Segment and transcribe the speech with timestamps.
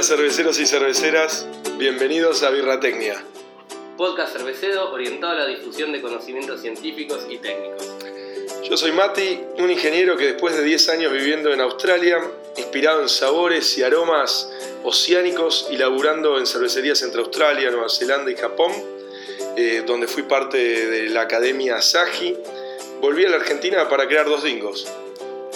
[0.00, 1.46] Hola cerveceros y cerveceras,
[1.76, 3.22] bienvenidos a Birratecnia.
[3.98, 7.86] Podcast cervecero orientado a la difusión de conocimientos científicos y técnicos.
[8.62, 12.18] Yo soy Mati, un ingeniero que después de 10 años viviendo en Australia,
[12.56, 14.50] inspirado en sabores y aromas
[14.84, 18.72] oceánicos y laburando en cervecerías entre Australia, Nueva Zelanda y Japón,
[19.58, 22.38] eh, donde fui parte de la Academia Asahi,
[23.02, 24.90] volví a la Argentina para crear dos dingos.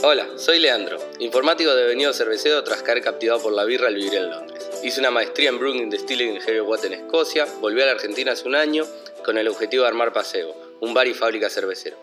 [0.07, 4.29] Hola, soy Leandro, informático devenido cervecero tras caer captivado por la birra al vivir en
[4.29, 4.69] Londres.
[4.83, 8.47] Hice una maestría en Brewing Distilling Heavy Watt en Escocia, volví a la Argentina hace
[8.47, 8.87] un año
[9.25, 11.97] con el objetivo de armar Paseo, un bar y fábrica cervecero,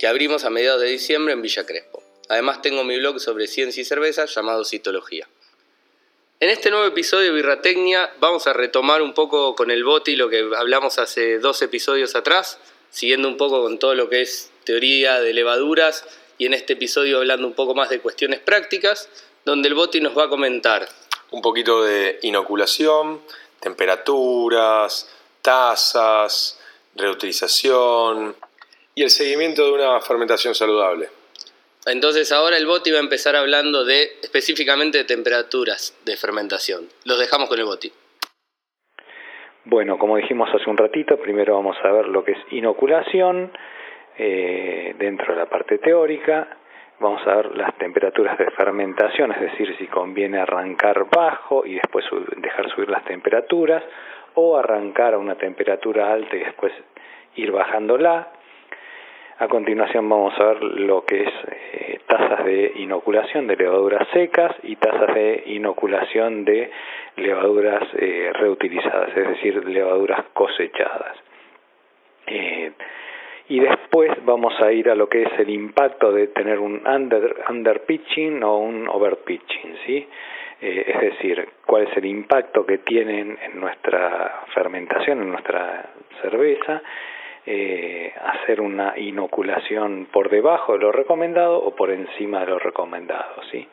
[0.00, 2.02] que abrimos a mediados de diciembre en Villa Crespo.
[2.28, 5.28] Además tengo mi blog sobre ciencia y cerveza llamado Citología.
[6.40, 10.28] En este nuevo episodio de Birratecnia vamos a retomar un poco con el boti lo
[10.28, 12.58] que hablamos hace dos episodios atrás,
[12.90, 16.04] siguiendo un poco con todo lo que es teoría de levaduras
[16.38, 19.10] y en este episodio hablando un poco más de cuestiones prácticas,
[19.44, 20.88] donde el Boti nos va a comentar
[21.32, 23.20] un poquito de inoculación,
[23.60, 26.60] temperaturas, tasas,
[26.94, 28.36] reutilización
[28.94, 31.08] y el seguimiento de una fermentación saludable.
[31.86, 36.88] Entonces ahora el Boti va a empezar hablando de específicamente de temperaturas de fermentación.
[37.04, 37.92] Los dejamos con el Boti.
[39.64, 43.52] Bueno, como dijimos hace un ratito, primero vamos a ver lo que es inoculación,
[44.18, 46.48] eh, dentro de la parte teórica.
[47.00, 52.04] Vamos a ver las temperaturas de fermentación, es decir, si conviene arrancar bajo y después
[52.38, 53.84] dejar subir las temperaturas,
[54.34, 56.72] o arrancar a una temperatura alta y después
[57.36, 58.28] ir bajándola.
[59.38, 61.32] A continuación vamos a ver lo que es
[61.72, 66.70] eh, tasas de inoculación de levaduras secas y tasas de inoculación de
[67.16, 71.16] levaduras eh, reutilizadas, es decir, levaduras cosechadas.
[73.48, 77.44] Y después vamos a ir a lo que es el impacto de tener un under,
[77.48, 80.06] under pitching o un over pitching, ¿sí?
[80.60, 86.82] Eh, es decir, cuál es el impacto que tienen en nuestra fermentación, en nuestra cerveza,
[87.46, 93.42] eh, hacer una inoculación por debajo de lo recomendado o por encima de lo recomendado,
[93.50, 93.66] ¿sí?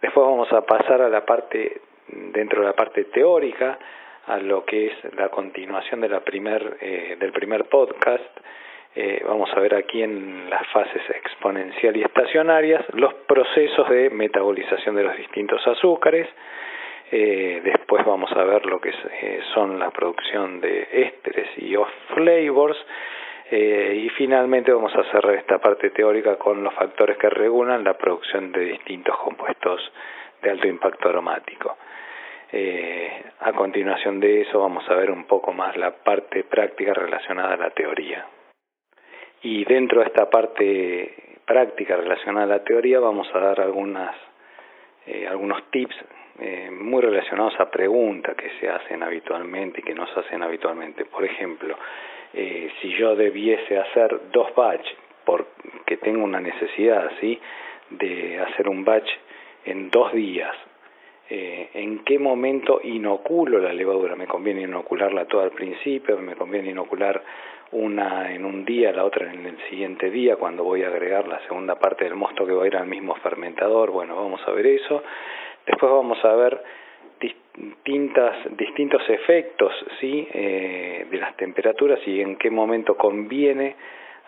[0.00, 3.78] Después vamos a pasar a la parte, dentro de la parte teórica,
[4.26, 8.40] a lo que es la continuación de la primer, eh, del primer podcast,
[8.92, 14.96] eh, vamos a ver aquí en las fases exponencial y estacionarias los procesos de metabolización
[14.96, 16.28] de los distintos azúcares.
[17.12, 21.90] Eh, después vamos a ver lo que eh, son la producción de ésteres y off
[22.14, 22.78] flavors.
[23.52, 28.52] y finalmente vamos a cerrar esta parte teórica con los factores que regulan la producción
[28.52, 29.80] de distintos compuestos
[30.40, 31.76] de alto impacto aromático.
[33.40, 37.56] a continuación de eso vamos a ver un poco más la parte práctica relacionada a
[37.56, 38.24] la teoría.
[39.42, 41.14] Y dentro de esta parte
[41.46, 44.14] práctica relacionada a la teoría vamos a dar algunas,
[45.06, 45.96] eh, algunos tips
[46.38, 51.06] eh, muy relacionados a preguntas que se hacen habitualmente y que nos hacen habitualmente.
[51.06, 51.76] Por ejemplo,
[52.34, 54.86] eh, si yo debiese hacer dos batch
[55.24, 57.38] porque tengo una necesidad ¿sí?
[57.90, 59.10] de hacer un batch
[59.64, 60.54] en dos días,
[61.30, 64.16] en qué momento inoculo la levadura.
[64.16, 67.22] Me conviene inocularla todo al principio, me conviene inocular
[67.72, 71.40] una en un día, la otra en el siguiente día, cuando voy a agregar la
[71.46, 73.90] segunda parte del mosto que va a ir al mismo fermentador.
[73.90, 75.02] Bueno, vamos a ver eso.
[75.66, 76.60] Después vamos a ver
[77.20, 80.26] distintas, distintos efectos ¿sí?
[80.32, 83.76] Eh, de las temperaturas y en qué momento conviene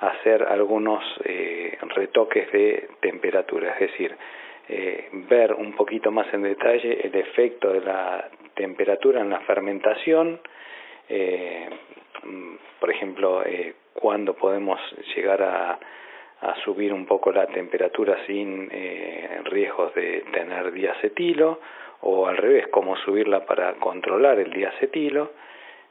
[0.00, 4.16] hacer algunos eh, retoques de temperatura, es decir,
[4.72, 10.40] eh, ver un poquito más en detalle el efecto de la temperatura en la fermentación,
[11.08, 11.68] eh,
[12.24, 14.80] Mm, por ejemplo, eh, cuándo podemos
[15.14, 15.78] llegar a,
[16.40, 21.60] a, subir un poco la temperatura sin eh, riesgos de tener diacetilo,
[22.02, 25.32] o al revés, cómo subirla para controlar el diacetilo,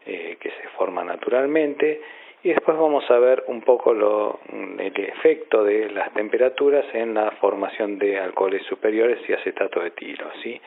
[0.05, 2.01] eh, que se forma naturalmente,
[2.43, 7.31] y después vamos a ver un poco lo, el efecto de las temperaturas en la
[7.31, 10.59] formación de alcoholes superiores y acetato de etilo, ¿sí?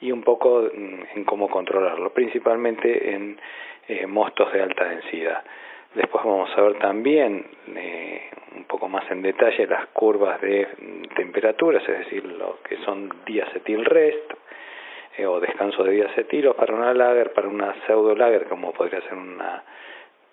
[0.00, 3.38] y un poco mm, en cómo controlarlo, principalmente en
[3.88, 5.42] eh, mostos de alta densidad.
[5.94, 11.14] Después vamos a ver también eh, un poco más en detalle las curvas de mm,
[11.16, 14.32] temperaturas, es decir, lo que son diacetil rest
[15.16, 19.14] eh, o descanso de diacetilo para una lager, para una pseudo lager como podría ser
[19.14, 19.64] una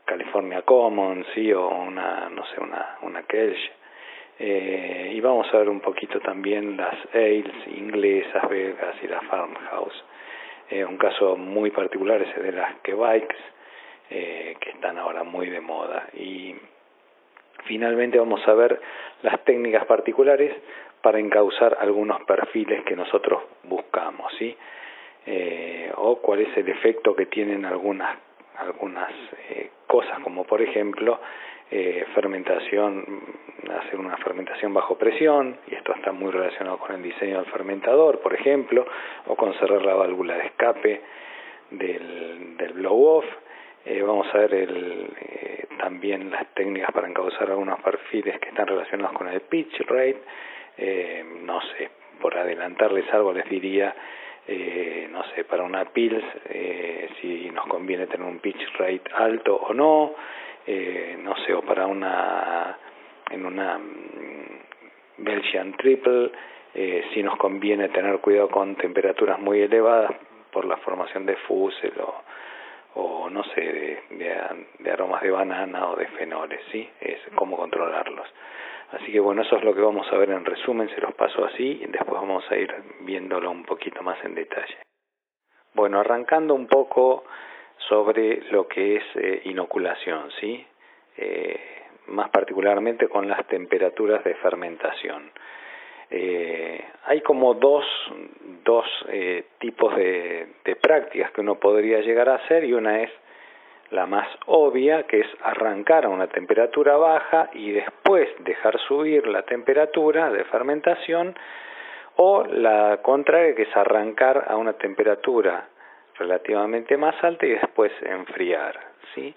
[0.06, 3.72] California Common, sí, o una, no sé, una, una Kelch.
[4.40, 10.04] Eh, y vamos a ver un poquito también las ales inglesas, belgas y la farmhouse.
[10.70, 13.36] Eh, un caso muy particular es el de las Quebikes,
[14.10, 16.08] eh, que están ahora muy de moda.
[16.14, 16.56] Y
[17.66, 18.82] finalmente vamos a ver
[19.22, 20.56] las técnicas particulares
[21.02, 24.34] para encauzar algunos perfiles que nosotros buscamos.
[24.40, 24.56] ¿sí?
[25.26, 28.18] eh, o cuál es el efecto que tienen algunas,
[28.58, 29.12] algunas
[29.50, 31.20] eh, cosas, como por ejemplo
[31.70, 33.06] eh, fermentación,
[33.80, 38.20] hacer una fermentación bajo presión, y esto está muy relacionado con el diseño del fermentador,
[38.20, 38.88] por ejemplo,
[39.28, 41.02] o con cerrar la válvula de escape
[41.70, 43.26] del, blow-off.
[43.86, 45.10] vamos a ver el,
[45.78, 50.22] también las técnicas para encauzar algunos perfiles que están relacionados con el pitch rate.
[51.44, 53.94] no sé, por adelantarles algo les diría
[54.48, 59.56] eh, no sé, para una Pils, eh, si nos conviene tener un pitch rate alto
[59.56, 60.14] o no,
[60.66, 62.78] eh, no sé, o para una,
[63.30, 66.32] en una mm, Belgian Triple,
[66.74, 70.12] eh, si nos conviene tener cuidado con temperaturas muy elevadas
[70.52, 72.24] por la formación de fusel o,
[72.96, 76.90] o no sé, de, de, de aromas de banana o de fenoles, ¿sí?
[77.00, 78.28] Es cómo controlarlos.
[78.94, 81.46] Así que bueno, eso es lo que vamos a ver en resumen, se los paso
[81.46, 84.78] así y después vamos a ir viéndolo un poquito más en detalle.
[85.74, 87.24] Bueno, arrancando un poco
[87.90, 90.64] sobre lo que es eh, inoculación, ¿sí?
[91.18, 91.60] Eh,
[92.08, 95.32] más particularmente con las temperaturas de fermentación.
[96.12, 97.86] Eh, hay como dos,
[98.64, 103.12] dos eh, tipos de, de prácticas que uno podría llegar a hacer y una es
[103.94, 109.44] la más obvia, que es arrancar a una temperatura baja y después dejar subir la
[109.44, 111.36] temperatura de fermentación,
[112.16, 115.68] o la contraria, que es arrancar a una temperatura
[116.16, 118.80] relativamente más alta y después enfriar.
[119.16, 119.34] ¿sí?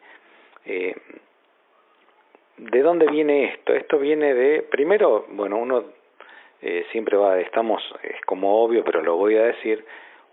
[0.65, 0.95] Eh,
[2.59, 3.73] ¿De dónde viene esto?
[3.75, 5.85] Esto viene de, primero, bueno, uno
[6.63, 9.85] eh, siempre va, estamos, es como obvio, pero lo voy a decir,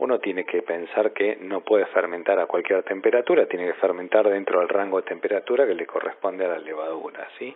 [0.04, 4.60] uno tiene que pensar que no puede fermentar a cualquier temperatura, tiene que fermentar dentro
[4.60, 7.56] del rango de temperatura que le corresponde a la levadura, ¿sí?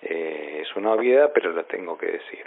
[0.00, 2.44] Eh, es una obviedad, pero lo tengo que decir.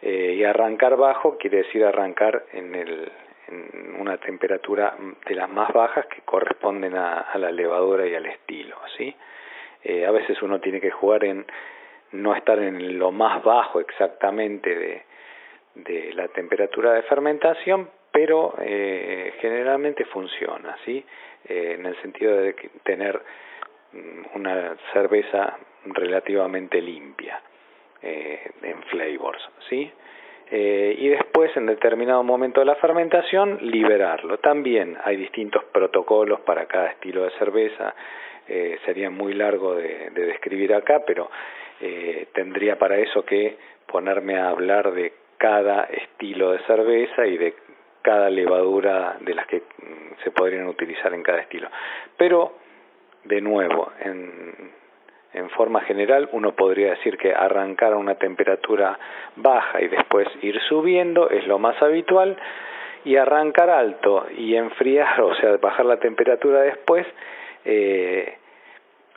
[0.00, 3.10] Eh, y arrancar bajo quiere decir arrancar en, el,
[3.48, 4.94] en una temperatura
[5.26, 9.12] de las más bajas que corresponden a, la levadura y al estilo, ¿sí?
[9.82, 11.44] Eh, a veces uno tiene que jugar en
[12.12, 15.04] no estar en lo más bajo exactamente
[15.74, 21.04] de la temperatura de fermentación, pero eh, generalmente funciona, ¿sí?
[21.48, 22.54] Eh, en el sentido de
[22.84, 23.20] tener
[23.92, 27.40] mm, una cerveza relativamente limpia
[28.02, 29.90] eh, en flavors, ¿sí?
[30.50, 34.38] Eh, y después, en determinado momento de la fermentación, liberarlo.
[34.38, 37.94] También hay distintos protocolos para cada estilo de cerveza,
[38.84, 41.30] sería muy largo de, de describir acá, pero
[42.34, 43.56] tendría para eso que
[43.86, 47.54] ponerme a hablar de cada estilo de cerveza y de
[48.02, 51.68] cada levadura de las que mm, se podrían utilizar en cada estilo.
[52.16, 52.54] Pero,
[53.24, 54.72] de nuevo, en,
[55.34, 58.98] en forma general uno podría decir que arrancar a una temperatura
[59.36, 62.36] baja y después ir subiendo es lo más habitual
[63.04, 67.06] y arrancar alto y enfriar, o sea, bajar la temperatura después,
[67.64, 68.36] eh,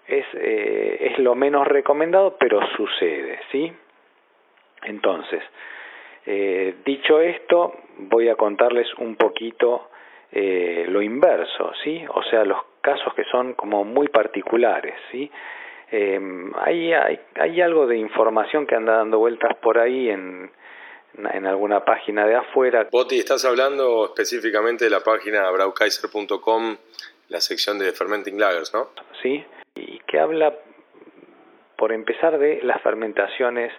[0.08, 3.72] es, eh, es lo menos recomendado, pero sucede, ¿sí?
[4.84, 5.44] Entonces,
[6.26, 9.90] eh, dicho esto, voy a contarles un poquito
[10.32, 12.04] eh, lo inverso, ¿sí?
[12.10, 15.32] O sea, los casos que son como muy particulares, ¿sí?
[15.92, 16.20] Eh,
[16.60, 20.52] hay, hay, hay algo de información que anda dando vueltas por ahí en,
[21.34, 22.88] en alguna página de afuera.
[22.92, 26.78] Boti, estás hablando específicamente de la página braukaiser.com,
[27.30, 28.90] la sección de Fermenting Lagers, ¿no?
[29.22, 29.44] Sí,
[29.76, 30.54] y que habla,
[31.78, 33.72] por empezar, de las fermentaciones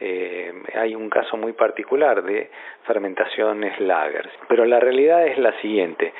[0.00, 2.50] eh, hay un caso muy particular de
[2.86, 4.30] fermentaciones lagers.
[4.48, 6.12] Pero la realidad es la siguiente.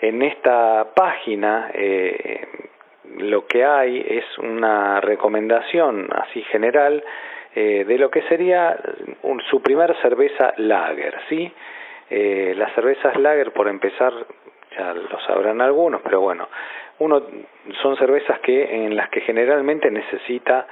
[0.00, 2.46] En esta página eh,
[3.16, 7.02] lo que hay es una recomendación así general
[7.54, 8.76] eh, de lo que sería
[9.22, 11.52] un, su primer cerveza lager, ¿sí?
[12.10, 14.12] Eh, las cervezas lager, por empezar,
[14.76, 16.48] ya lo sabrán algunos, pero bueno,
[16.98, 17.22] uno
[17.80, 20.66] son cervezas que en las que generalmente necesita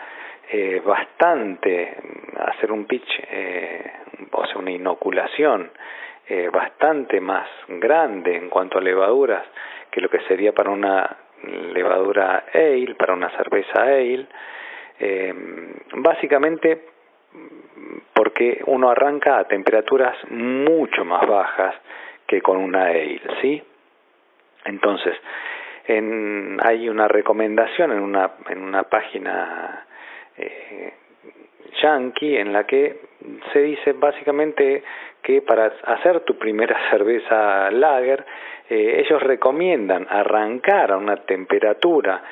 [0.51, 1.97] eh, bastante
[2.37, 3.93] hacer un pitch, eh,
[4.31, 5.71] o sea, una inoculación
[6.27, 9.45] eh, bastante más grande en cuanto a levaduras
[9.91, 11.17] que lo que sería para una
[11.75, 14.27] levadura ale, para una cerveza ale,
[14.99, 15.35] eh,
[15.95, 16.87] básicamente
[18.15, 21.75] porque uno arranca a temperaturas mucho más bajas
[22.27, 23.63] que con una ale, ¿sí?
[24.65, 25.17] Entonces,
[25.87, 29.87] en, hay una recomendación en una, en una página
[30.39, 30.93] eh,
[31.81, 33.01] yankee en la que
[33.53, 34.83] se dice básicamente
[35.23, 38.25] que para hacer tu primera cerveza lager
[38.69, 42.23] eh, ellos recomiendan arrancar a una temperatura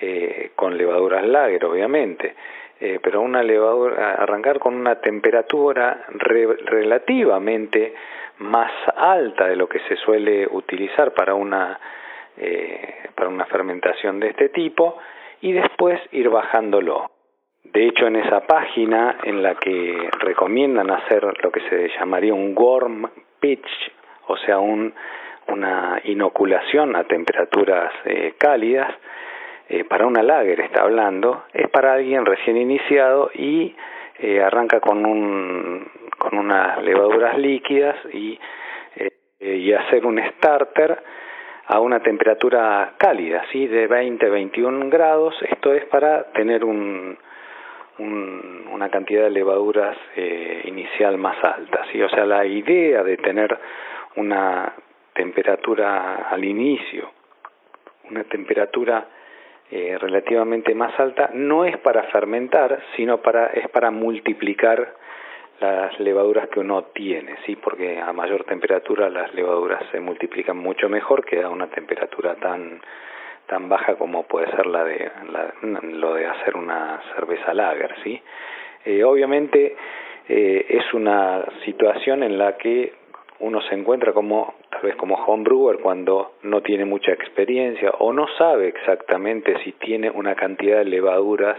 [0.00, 2.34] eh, con levaduras lager obviamente
[2.78, 7.94] eh, pero una levadura arrancar con una temperatura re, relativamente
[8.38, 11.80] más alta de lo que se suele utilizar para una,
[13.14, 14.98] para una fermentación de este tipo
[15.40, 17.15] y después ir bajándolo.
[17.72, 22.54] De hecho, en esa página en la que recomiendan hacer lo que se llamaría un
[22.56, 23.08] warm
[23.40, 23.68] pitch,
[24.28, 24.94] o sea, un,
[25.48, 28.94] una inoculación a temperaturas eh, cálidas,
[29.68, 33.74] eh, para una lager está hablando, es para alguien recién iniciado y
[34.18, 38.38] eh, arranca con, un, con unas levaduras líquidas y,
[38.96, 41.02] eh, y hacer un starter
[41.66, 43.66] a una temperatura cálida, ¿sí?
[43.66, 45.34] de 20-21 grados.
[45.42, 47.18] Esto es para tener un,
[47.98, 51.84] un, una cantidad de levaduras eh, inicial más alta.
[51.92, 52.02] ¿sí?
[52.02, 53.58] O sea, la idea de tener
[54.16, 54.72] una
[55.14, 57.10] temperatura al inicio,
[58.10, 59.06] una temperatura
[59.70, 64.94] eh, relativamente más alta, no es para fermentar, sino para, es para multiplicar
[65.58, 67.56] las levaduras que uno tiene, ¿sí?
[67.56, 72.80] porque a mayor temperatura las levaduras se multiplican mucho mejor que a una temperatura tan,
[73.46, 78.20] tan baja como puede ser la de la, lo de hacer una cerveza lager, ¿sí?
[78.84, 79.76] Eh, obviamente
[80.28, 82.92] eh, es una situación en la que
[83.40, 88.26] uno se encuentra como tal vez como homebrewer cuando no tiene mucha experiencia o no
[88.38, 91.58] sabe exactamente si tiene una cantidad de levaduras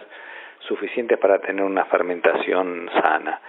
[0.60, 3.42] suficientes para tener una fermentación sana.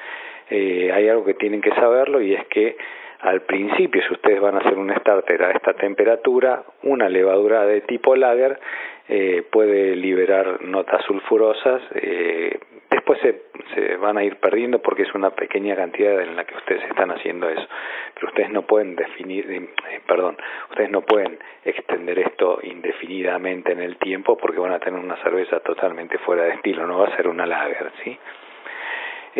[0.51, 2.77] Eh, hay algo que tienen que saberlo y es que
[3.21, 7.81] al principio, si ustedes van a hacer un starter a esta temperatura, una levadura de
[7.83, 8.61] tipo lager
[9.09, 12.59] eh, puede liberar notas sulfurosas, eh,
[12.91, 13.43] después se,
[13.75, 17.11] se, van a ir perdiendo porque es una pequeña cantidad en la que ustedes están
[17.11, 17.67] haciendo eso,
[18.15, 20.37] pero ustedes no pueden definir, eh, perdón,
[20.71, 25.59] ustedes no pueden extender esto indefinidamente en el tiempo porque van a tener una cerveza
[25.61, 28.17] totalmente fuera de estilo, no va a ser una lager, ¿sí?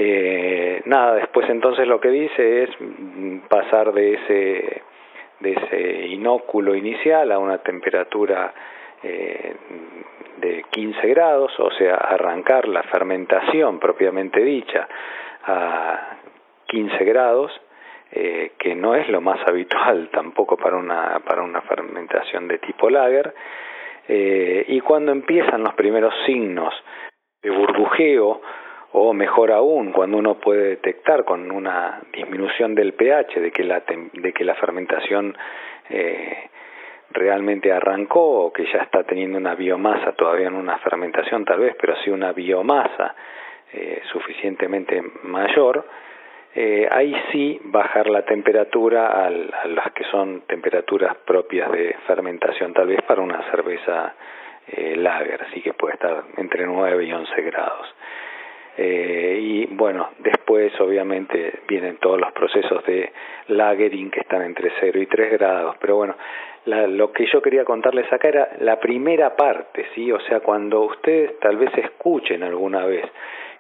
[0.01, 2.71] Eh, nada, después entonces lo que dice es
[3.49, 4.83] pasar de ese,
[5.41, 8.55] de ese inóculo inicial a una temperatura
[9.03, 9.57] eh,
[10.37, 14.87] de 15 grados, o sea, arrancar la fermentación propiamente dicha
[15.45, 16.17] a
[16.69, 17.51] 15 grados,
[18.13, 22.89] eh, que no es lo más habitual tampoco para una, para una fermentación de tipo
[22.89, 23.35] lager,
[24.11, 26.73] y cuando empiezan los primeros signos
[27.43, 28.41] de burbujeo,
[28.93, 33.83] o mejor aún, cuando uno puede detectar con una disminución del pH de que la,
[34.13, 35.37] de que la fermentación
[35.91, 36.49] eh,
[37.11, 41.77] realmente arrancó o que ya está teniendo una biomasa, todavía no una fermentación tal vez,
[41.81, 43.15] pero sí una biomasa
[43.73, 45.85] eh, suficientemente mayor,
[46.55, 52.73] eh, ahí sí bajar la temperatura al, a las que son temperaturas propias de fermentación,
[52.73, 54.15] tal vez para una cerveza
[54.67, 57.95] eh, lager, así que puede estar entre 9 y 11 grados.
[58.81, 63.11] Eh, y bueno, después obviamente vienen todos los procesos de
[63.49, 66.15] lagering que están entre 0 y 3 grados, pero bueno,
[66.67, 70.13] la, lo que yo quería contarles acá era la primera parte, ¿sí?
[70.13, 73.05] O sea, cuando ustedes tal vez escuchen alguna vez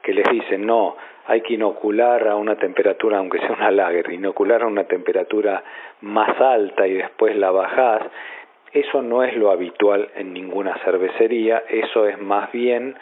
[0.03, 0.97] que les dicen, no,
[1.27, 5.65] hay que inocular a una temperatura, aunque sea una lager, inocular a una temperatura
[6.03, 8.03] más alta y después la bajás,
[8.73, 12.95] eso no es lo habitual en ninguna cervecería, eso es más bien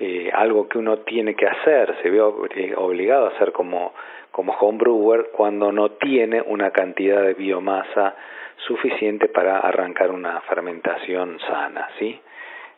[0.00, 3.92] eh, algo que uno tiene que hacer, se ve obligado a hacer como,
[4.30, 8.14] como homebrewer cuando no tiene una cantidad de biomasa
[8.66, 12.20] suficiente para arrancar una fermentación sana, ¿sí?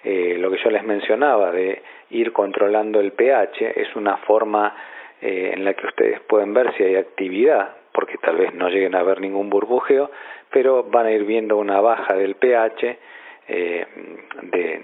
[0.04, 4.76] Eh, lo que yo les mencionaba de ir controlando el pH es una forma
[5.20, 8.94] eh, en la que ustedes pueden ver si hay actividad, porque tal vez no lleguen
[8.94, 10.10] a ver ningún burbujeo,
[10.50, 12.98] pero van a ir viendo una baja del pH
[13.48, 13.86] eh,
[14.42, 14.82] de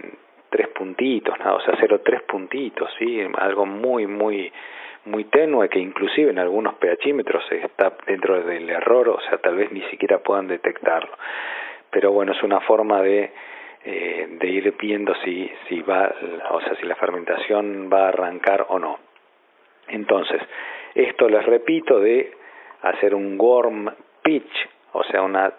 [0.52, 3.20] tres puntitos, o sea, cero tres puntitos, ¿sí?
[3.38, 4.52] algo muy, muy,
[5.06, 9.72] muy tenue que inclusive en algunos pHímetros está dentro del error, o sea, tal vez
[9.72, 11.16] ni siquiera puedan detectarlo.
[11.90, 13.32] Pero bueno, es una forma de,
[13.84, 16.14] eh, de ir viendo si, si va,
[16.50, 18.98] o sea, si la fermentación va a arrancar o no.
[19.88, 20.40] Entonces,
[20.94, 22.30] esto les repito de
[22.82, 23.90] hacer un warm
[24.22, 25.52] pitch, o sea, una,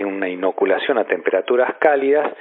[0.00, 2.32] una inoculación a temperaturas cálidas,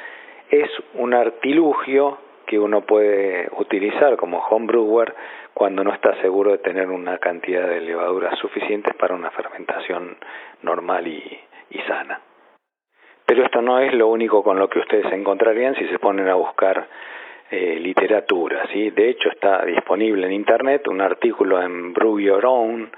[0.51, 5.15] es un artilugio que uno puede utilizar como homebrewer
[5.53, 10.17] cuando no está seguro de tener una cantidad de levaduras suficientes para una fermentación
[10.61, 11.39] normal y,
[11.87, 12.21] sana.
[13.25, 16.27] Pero esto no es lo único con lo que ustedes se encontrarían si se ponen
[16.27, 16.85] a buscar
[17.49, 18.67] eh, literatura.
[18.73, 18.91] ¿sí?
[18.91, 22.91] De hecho, está disponible en Internet un artículo en Brew Your Own,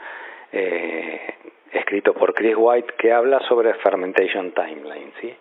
[0.52, 1.36] eh,
[1.72, 5.14] escrito por Chris White, que habla sobre fermentation timeline.
[5.22, 5.34] ¿sí?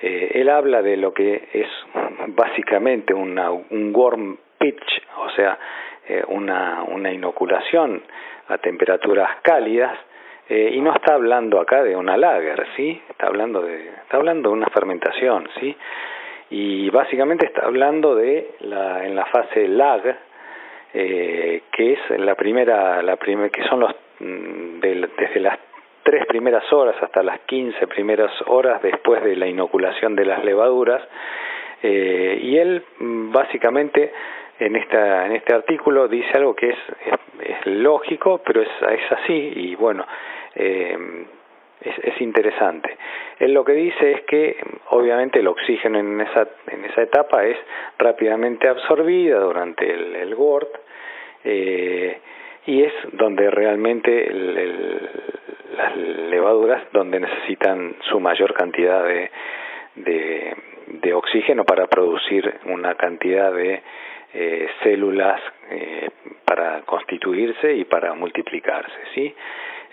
[0.00, 1.68] Eh, él habla de lo que es
[2.28, 5.58] básicamente una, un warm pitch, o sea,
[6.08, 8.02] eh, una, una inoculación
[8.48, 9.96] a temperaturas cálidas,
[10.46, 13.00] Eh, y no está hablando acá de una lager, ¿sí?
[13.08, 15.74] Está hablando de, está hablando de una fermentación, ¿sí?
[16.50, 20.02] Y básicamente está hablando de la, en la fase lag,
[20.92, 25.58] eh, que es la primera, la primera, que son los, mm, desde las
[26.04, 31.02] tres primeras horas hasta las quince primeras horas después de la inoculación de las levaduras,
[31.82, 34.12] eh, y él mm, básicamente
[34.58, 36.78] en, esta, en este artículo dice algo que es,
[37.40, 40.06] es, lógico, pero es, es, así y bueno,
[40.54, 40.96] eh,
[41.80, 42.96] es, es, interesante.
[43.38, 44.56] Él lo que dice es que
[44.90, 47.58] obviamente el oxígeno en esa, en esa etapa es
[47.98, 50.34] rápidamente absorbido durante el, el
[52.66, 55.10] y es donde realmente el,
[55.76, 59.30] las levaduras donde necesitan su mayor cantidad de,
[59.96, 60.56] de,
[60.88, 63.82] de oxígeno para producir una cantidad de
[64.34, 65.40] eh, células
[65.70, 66.08] eh,
[66.44, 69.34] para constituirse y para multiplicarse, ¿sí?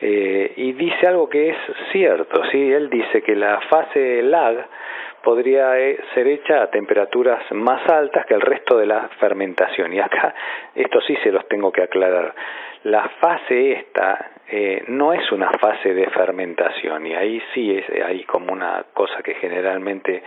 [0.01, 1.57] Eh, y dice algo que es
[1.91, 2.71] cierto, ¿sí?
[2.71, 4.65] Él dice que la fase lag
[5.21, 9.93] podría eh, ser hecha a temperaturas más altas que el resto de la fermentación.
[9.93, 10.33] Y acá,
[10.73, 12.33] esto sí se los tengo que aclarar.
[12.83, 18.23] La fase esta eh, no es una fase de fermentación y ahí sí es, hay
[18.23, 20.23] como una cosa que generalmente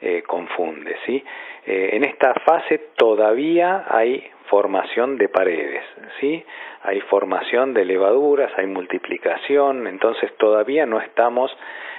[0.00, 0.96] eh, confunde.
[1.06, 1.22] ¿sí?
[1.66, 5.84] Eh, en esta fase todavía hay formación de paredes,
[6.20, 6.44] ¿sí?
[6.82, 11.54] hay formación de levaduras, hay multiplicación, entonces todavía no estamos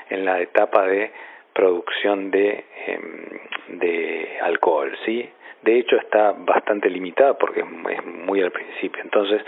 [0.09, 1.11] en la etapa de
[1.53, 5.29] producción de, em, de alcohol, ¿sí?
[5.61, 9.01] De hecho está bastante limitada porque es muy al principio.
[9.03, 9.41] Entonces,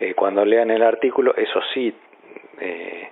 [0.00, 1.94] eh, cuando lean el artículo, eso sí,
[2.60, 3.10] eh,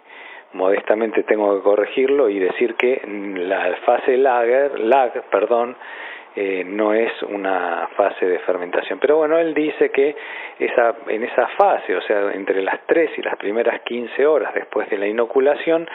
[0.54, 3.00] modestamente tengo que corregirlo y decir que
[3.36, 5.76] la fase lager, lag, perdón,
[6.34, 8.98] eh, no es una fase de fermentación.
[8.98, 10.16] Pero bueno, él dice que
[10.58, 14.88] esa, en esa fase, o sea, entre las 3 y las primeras 15 horas después
[14.88, 15.86] de la inoculación,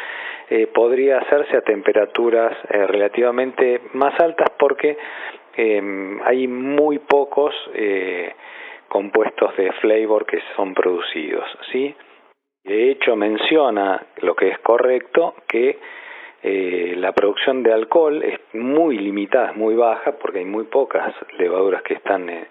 [0.50, 4.96] eh, podría hacerse a temperaturas eh, relativamente más altas porque
[5.56, 7.56] em, hay muy pocos
[8.90, 11.96] compuestos de flavor que son producidos, ¿sí?
[12.68, 15.80] De hecho, menciona lo que es correcto, que
[16.44, 21.16] eh, la producción de alcohol es muy limitada, es muy baja, porque hay muy pocas
[21.38, 22.48] levaduras que están eh,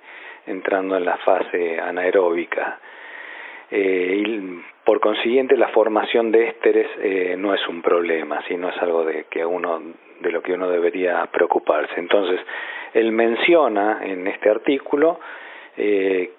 [0.47, 2.81] entrando en la fase anaeróbica.
[3.71, 8.77] Eh, y por consiguiente, la formación de ésteres eh, no es un problema, sino es
[8.81, 9.83] algo de que uno
[10.21, 11.99] de lo que uno debería preocuparse.
[11.99, 12.41] Entonces,
[12.95, 15.21] él menciona en este artículo
[15.77, 16.33] eh,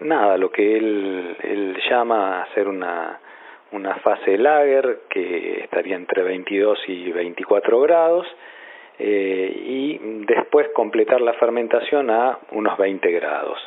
[0.00, 3.18] nada, lo que él, llama hacer una,
[3.72, 8.26] una fase lager que estaría entre 22 y 24 grados
[8.98, 13.58] eh, y después completar la fermentación a unos 20 grados.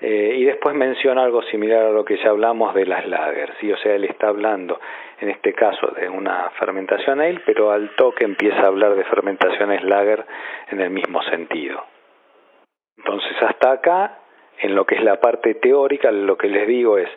[0.00, 3.72] Eh, y después menciona algo similar a lo que ya hablamos de las lagers, ¿sí?
[3.72, 4.78] o sea, él está hablando
[5.20, 9.82] en este caso de una fermentación ale, pero al toque empieza a hablar de fermentaciones
[9.82, 10.26] lager
[10.68, 11.82] en el mismo sentido.
[12.98, 14.18] Entonces, hasta acá
[14.60, 17.08] en lo que es la parte teórica, lo que les digo es,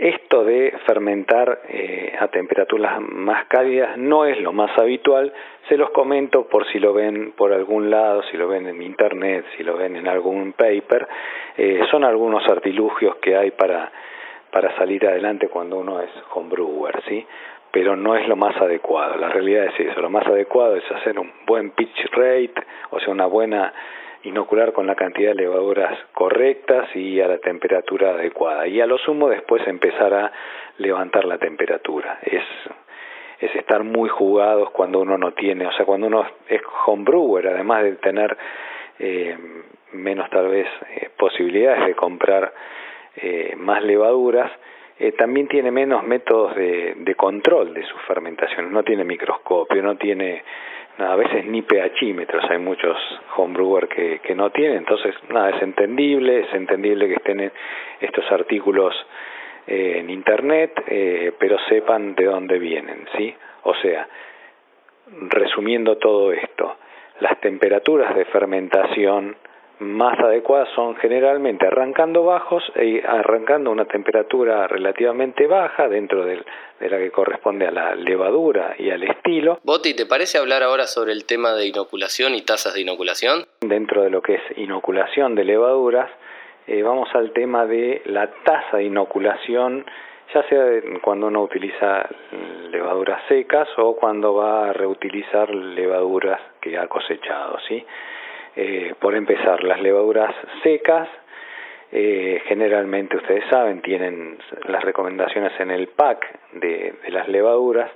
[0.00, 5.30] esto de fermentar eh, a temperaturas más cálidas no es lo más habitual,
[5.68, 9.44] se los comento por si lo ven por algún lado, si lo ven en internet,
[9.56, 11.06] si lo ven en algún paper,
[11.58, 13.92] eh, son algunos artilugios que hay para,
[14.50, 17.26] para salir adelante cuando uno es homebrewer, ¿sí?
[17.70, 21.18] pero no es lo más adecuado, la realidad es eso, lo más adecuado es hacer
[21.18, 22.54] un buen pitch rate,
[22.90, 23.72] o sea, una buena
[24.24, 28.66] inocular con la cantidad de levaduras correctas y a la temperatura adecuada.
[28.66, 30.32] Y a lo sumo después empezar a
[30.78, 32.18] levantar la temperatura.
[32.22, 32.44] Es,
[33.40, 37.82] es estar muy jugados cuando uno no tiene, o sea, cuando uno es homebrewer, además
[37.84, 38.36] de tener
[38.98, 39.36] eh,
[39.92, 42.52] menos tal vez eh, posibilidades de comprar
[43.16, 44.50] eh, más levaduras,
[44.98, 49.96] eh, también tiene menos métodos de, de control de sus fermentaciones, no tiene microscopio, no
[49.96, 50.42] tiene
[50.98, 52.96] a veces ni pHímetros, hay muchos
[53.36, 57.52] homebrewers que, que no tienen, entonces nada, es entendible, es entendible que estén
[58.00, 58.94] estos artículos
[59.66, 63.34] eh, en internet, eh, pero sepan de dónde vienen, ¿sí?
[63.62, 64.08] O sea,
[65.28, 66.76] resumiendo todo esto,
[67.20, 69.36] las temperaturas de fermentación
[69.80, 76.44] más adecuadas son generalmente arrancando bajos y arrancando una temperatura relativamente baja dentro de
[76.80, 79.58] la que corresponde a la levadura y al estilo.
[79.64, 83.46] Boti, ¿te parece hablar ahora sobre el tema de inoculación y tasas de inoculación?
[83.60, 86.10] Dentro de lo que es inoculación de levaduras,
[86.66, 89.86] eh, vamos al tema de la tasa de inoculación,
[90.34, 90.64] ya sea
[91.02, 92.06] cuando uno utiliza
[92.70, 97.84] levaduras secas o cuando va a reutilizar levaduras que ha cosechado, ¿sí?
[98.56, 101.08] Eh, por empezar, las levaduras secas
[101.92, 107.90] Eh, generalmente ustedes saben, tienen las recomendaciones en el pack de, las levaduras,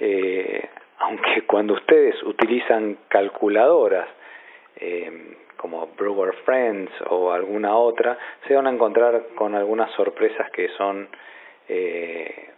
[0.00, 4.08] eh, aunque cuando ustedes utilizan calculadoras
[4.80, 10.68] eh, como Brewer Friends o alguna otra, se van a encontrar con algunas sorpresas que
[10.70, 11.08] son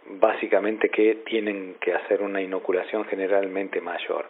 [0.05, 4.25] básicamente que tienen que hacer una inoculación generalmente mayor.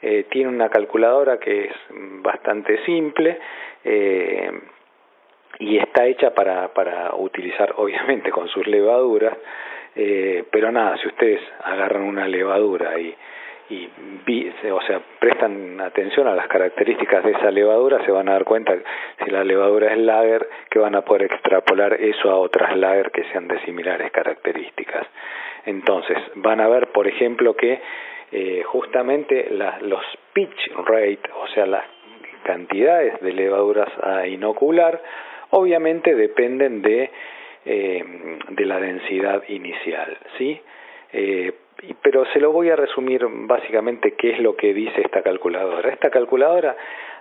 [0.02, 1.74] eh, tiene una calculadora que es
[2.24, 3.38] bastante simple
[3.84, 4.52] eh,
[5.60, 9.38] y está hecha para, para utilizar obviamente con sus levaduras,
[9.94, 13.14] pero nada, si ustedes agarran una levadura y
[13.72, 13.90] y
[14.72, 18.76] o sea, prestan atención a las características de esa levadura, se van a dar cuenta
[19.24, 23.24] si la levadura es lager, que van a poder extrapolar eso a otras lager que
[23.26, 25.08] sean de similares características.
[25.66, 27.80] Entonces, van a ver, por ejemplo, que
[28.32, 29.50] eh, justamente
[29.82, 30.04] los
[30.34, 31.84] pitch rate, o sea, las
[32.44, 35.02] cantidades de levaduras a inocular,
[35.52, 37.10] obviamente dependen de,
[37.66, 38.04] eh,
[38.50, 40.60] de la densidad inicial, ¿sí?
[41.14, 41.52] Eh,
[42.02, 45.90] pero se lo voy a resumir básicamente qué es lo que dice esta calculadora.
[45.90, 46.76] Esta calculadora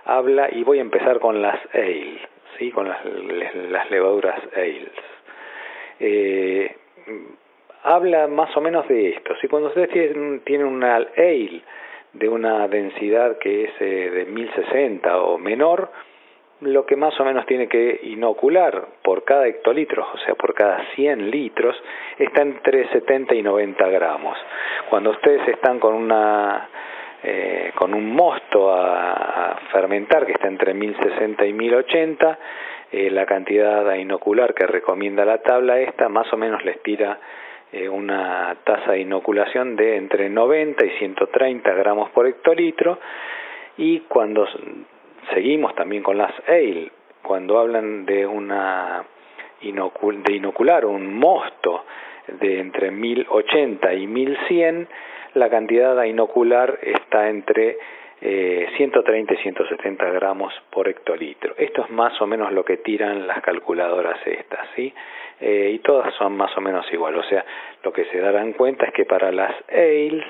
[0.05, 2.19] habla, y voy a empezar con las ale,
[2.57, 2.71] ¿sí?
[2.71, 4.91] con las, las levaduras ales.
[5.99, 6.75] Eh,
[7.83, 9.35] habla más o menos de esto.
[9.41, 9.89] Si cuando ustedes
[10.43, 11.61] tienen, una ale
[12.13, 15.91] de una densidad que es eh, de 1060 o menor,
[16.61, 20.85] lo que más o menos tiene que inocular por cada hectolitro, o sea, por cada
[20.95, 21.75] 100 litros,
[22.19, 24.37] está entre 70 y 90 gramos.
[24.89, 26.69] Cuando ustedes están con una
[27.23, 32.39] eh, con un mosto a, fermentar que está entre 1060 y 1080,
[32.91, 37.19] eh, la cantidad a inocular que recomienda la tabla esta más o menos les tira
[37.71, 42.99] eh, una tasa de inoculación de entre 90 y 130 gramos por hectolitro
[43.77, 44.47] y cuando
[45.33, 49.03] seguimos también con las ale, cuando hablan de una
[49.61, 51.85] de inocular un mosto
[52.27, 54.87] de entre 1080 y 1100,
[55.35, 57.77] la cantidad a inocular está entre
[58.21, 61.55] eh, 130 y 170 gramos por hectolitro.
[61.57, 64.93] Esto es más o menos lo que tiran las calculadoras estas, ¿sí?
[65.39, 67.15] Eh, y todas son más o menos igual.
[67.17, 67.43] O sea,
[67.83, 70.25] lo que se darán cuenta es que para las ales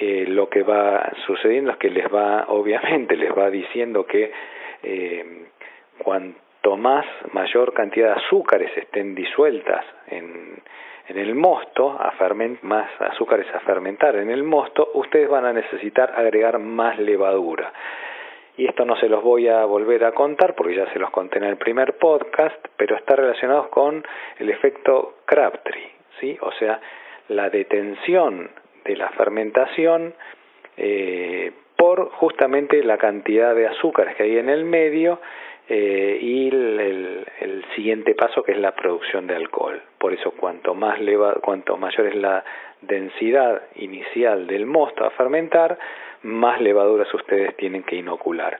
[0.00, 4.30] eh, lo que va sucediendo es que les va, obviamente, les va diciendo que
[4.82, 5.46] eh,
[5.98, 10.62] cuanto más mayor cantidad de azúcares estén disueltas en,
[11.08, 12.12] en el mosto, a
[12.62, 17.72] más azúcares a fermentar en el mosto, ustedes van a necesitar agregar más levadura.
[18.56, 21.38] Y esto no se los voy a volver a contar porque ya se los conté
[21.38, 24.04] en el primer podcast, pero está relacionado con
[24.38, 26.36] el efecto Crabtree, ¿sí?
[26.40, 26.80] O sea,
[27.28, 28.50] la detención
[28.88, 30.14] de la fermentación
[30.76, 35.20] eh, por justamente la cantidad de azúcares que hay en el medio
[35.68, 37.26] eh, y el,
[37.76, 39.80] siguiente paso que es la producción de alcohol.
[39.98, 40.98] Por eso cuanto más
[41.42, 42.44] cuanto mayor es la
[42.80, 45.78] densidad inicial del mosto a fermentar,
[46.22, 48.58] más levaduras ustedes tienen que inocular.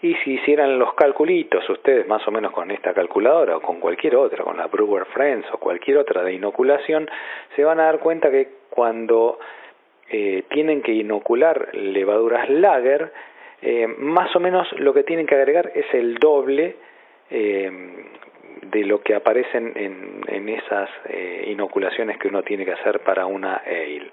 [0.00, 4.16] Y si hicieran los calculitos ustedes más o menos con esta calculadora o con cualquier
[4.16, 7.08] otra, con la Brewer Friends o cualquier otra de inoculación,
[7.56, 9.38] se van a dar cuenta que cuando
[10.10, 13.10] eh, tienen que inocular levaduras lager,
[13.62, 16.76] eh, más o menos lo que tienen que agregar es el doble
[17.30, 17.70] eh,
[18.62, 20.90] de lo que aparecen en, en esas
[21.46, 24.10] inoculaciones que uno tiene que hacer para una ale.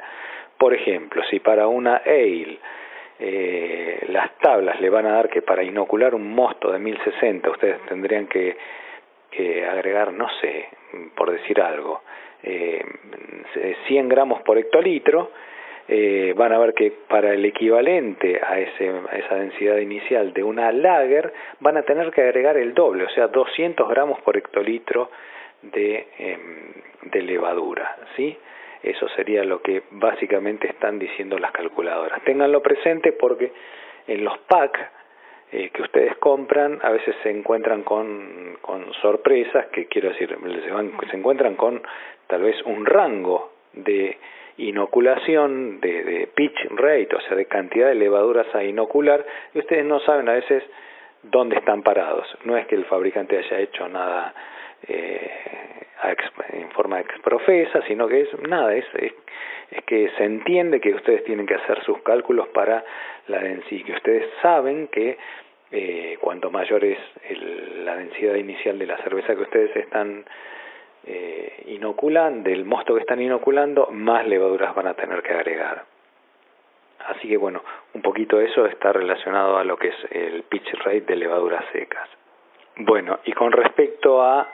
[0.58, 2.58] Por ejemplo, si para una ale
[4.08, 8.27] las tablas le van a dar que para inocular un mosto de 1060 ustedes tendrían
[8.27, 8.58] que,
[9.30, 10.69] que agregar, no sé,
[11.15, 12.01] por decir algo,
[12.41, 15.32] 100 gramos por hectolitro,
[15.88, 20.72] eh, van a ver que para el equivalente a, ese, esa densidad inicial de una
[20.72, 25.10] lager van a tener que agregar el doble, o sea, 200 gramos por hectolitro
[25.62, 26.74] de, em,
[27.12, 28.38] de levadura, ¿sí?
[28.84, 32.24] Eso sería lo que básicamente están diciendo las calculadoras.
[32.24, 33.52] Ténganlo presente porque
[34.08, 34.80] en los packs
[35.52, 38.58] eh, que ustedes compran a veces se encuentran con,
[39.02, 40.36] sorpresas, que quiero decir,
[41.10, 41.82] se encuentran con
[42.28, 44.17] tal vez un rango de
[44.67, 49.86] inoculación, de, de pitch rate, o sea, de cantidad de levaduras a inocular, y ustedes
[49.86, 50.63] no saben a veces
[51.24, 52.28] dónde están parados.
[52.45, 54.34] No es que el fabricante haya hecho nada
[54.88, 55.30] eh,
[56.54, 59.13] en forma exprofesa, sino que es nada, es, es,
[59.86, 62.84] que se entiende que ustedes tienen que hacer sus cálculos para
[63.28, 65.17] la densidad, que ustedes saben que
[65.71, 66.97] eh, cuanto mayor es
[67.30, 70.26] el, la densidad inicial de la cerveza que ustedes están
[71.06, 75.84] eh, inoculan, del mosto que están inoculando, más levaduras van a tener que agregar.
[77.08, 81.02] Así que bueno, un poquito eso está relacionado a lo que es el pitch rate
[81.02, 82.08] de levaduras secas.
[82.78, 84.48] Bueno, y con respecto a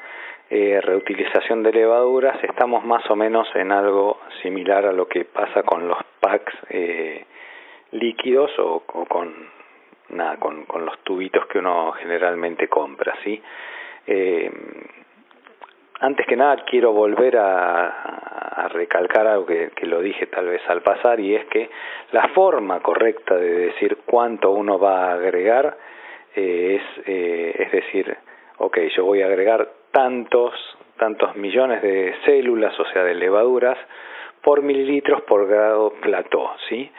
[0.50, 5.64] eh, reutilización de levaduras, estamos más o menos en algo similar a lo que pasa
[5.64, 7.26] con los packs eh,
[7.92, 9.34] líquidos o, con,
[10.10, 13.42] nada, con, con, los tubitos que uno generalmente compra, ¿sí?
[14.08, 14.50] Eh,
[16.00, 20.82] antes que nada quiero volver a, recalcar algo que, que, lo dije tal vez al
[20.82, 21.70] pasar y es que
[22.12, 25.78] la forma correcta de decir cuánto uno va a agregar
[26.36, 28.18] eh, es, eh, es decir,
[28.58, 30.54] ok, yo voy a agregar tantos,
[30.98, 33.78] tantos millones de células, o sea, de levaduras,
[34.44, 36.92] por mililitros por grado plató, ¿sí?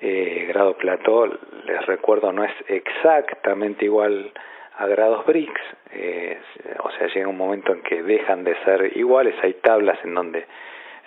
[0.00, 4.30] Eh, grado plató, les recuerdo, no es exactamente igual
[4.78, 5.52] a grados Brix,
[5.92, 6.38] eh,
[6.80, 10.46] o sea, llega un momento en que dejan de ser iguales, hay tablas en donde,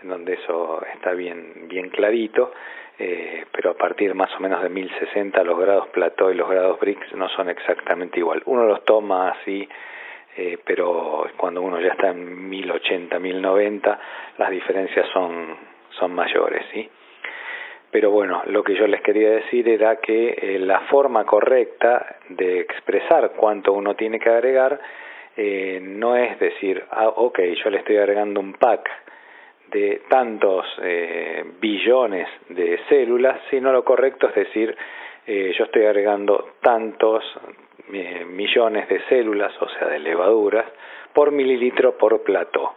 [0.02, 2.52] en donde eso está bien, bien clarito,
[2.98, 6.80] eh, pero a partir más o menos de 1060 los grados plató y los grados
[6.80, 8.42] Brix no son exactamente igual.
[8.46, 9.68] Uno los toma así,
[10.36, 14.00] eh, pero cuando uno ya está en 1080, 1090,
[14.38, 15.56] las diferencias son,
[15.92, 16.90] son mayores, ¿sí?
[17.92, 22.60] Pero bueno, lo que yo les quería decir era que eh, la forma correcta de
[22.60, 24.80] expresar cuánto uno tiene que agregar
[25.42, 28.90] eh, no es decir, ah, ok, yo le estoy agregando un pack
[29.72, 34.76] de tantos eh, billones de células, sino lo correcto es decir,
[35.26, 37.24] eh, yo estoy agregando tantos
[38.28, 40.66] millones de células, o sea, de levaduras,
[41.14, 42.74] por mililitro por plato.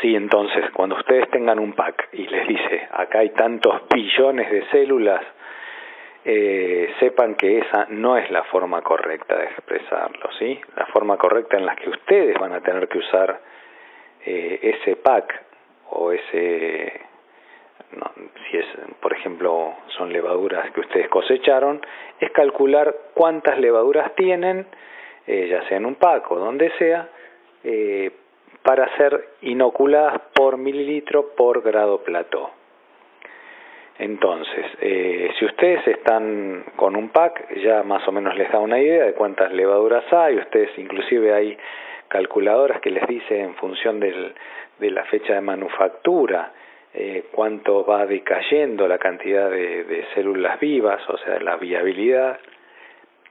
[0.00, 4.64] Sí, entonces, cuando ustedes tengan un pack y les dice, acá hay tantos billones de
[4.66, 5.24] células,
[6.24, 10.60] eh, sepan que esa no es la forma correcta de expresarlo, ¿sí?
[10.76, 13.40] La forma correcta en la que ustedes van a tener que usar
[14.24, 15.42] eh, ese pack
[15.90, 17.00] o ese,
[17.92, 18.12] no,
[18.50, 18.66] si es,
[19.00, 21.80] por ejemplo, son levaduras que ustedes cosecharon,
[22.20, 24.66] es calcular cuántas levaduras tienen,
[25.26, 27.08] eh, ya sea en un pack o donde sea,
[28.68, 32.50] para ser inoculadas por mililitro por grado plató.
[33.98, 38.78] Entonces, eh, si ustedes están con un pack, ya más o menos les da una
[38.78, 41.56] idea de cuántas levaduras hay, ustedes inclusive hay
[42.08, 44.34] calculadoras que les dice en función del,
[44.78, 46.52] de la fecha de manufactura
[46.92, 52.38] eh, cuánto va decayendo la cantidad de, de células vivas, o sea, la viabilidad,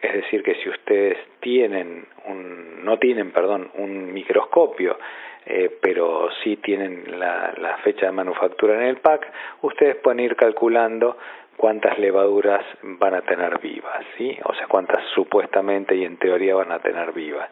[0.02, 4.98] es decir, que si ustedes tienen un, no tienen, perdón, un microscopio,
[5.46, 9.32] eh, pero sí tienen la, la, fecha de manufactura en el pack,
[9.62, 11.18] ustedes pueden ir calculando
[11.56, 14.38] cuántas levaduras van a tener vivas, ¿sí?
[14.44, 17.50] O sea, cuántas supuestamente y en teoría van a tener vivas.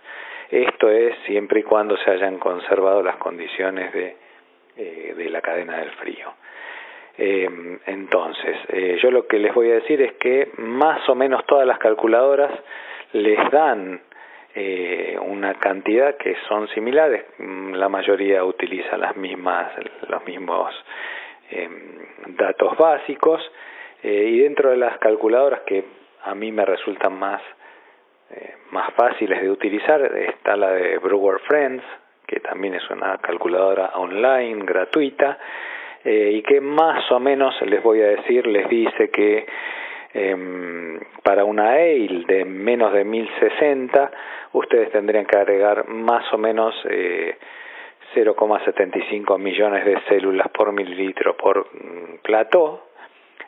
[0.49, 4.15] Esto es siempre y cuando se hayan conservado las condiciones de,
[4.77, 6.34] eh, de la cadena del frío.
[7.17, 11.45] Eh, entonces, eh, yo lo que les voy a decir es que más o menos
[11.45, 12.51] todas las calculadoras
[13.13, 14.01] les dan
[14.58, 19.73] eh, una cantidad que son similares, mm, la mayoría utiliza las mismas,
[20.08, 20.73] los mismos
[21.51, 21.69] eh,
[22.28, 23.41] datos básicos.
[24.01, 25.84] Eh, y dentro de las calculadoras que
[26.23, 27.41] a mí me resultan más,
[28.71, 31.84] más fáciles de utilizar está la de Brewer Friends,
[32.25, 35.38] que también es una calculadora online gratuita
[36.06, 39.46] eh, y que más o menos les voy a decir, les dice que
[40.13, 44.12] eh, para una ale de menos de 1060
[44.54, 47.36] ustedes tendrían que agregar más o menos eh,
[48.15, 52.88] 0,75 millones de células por mililitro por mm, plató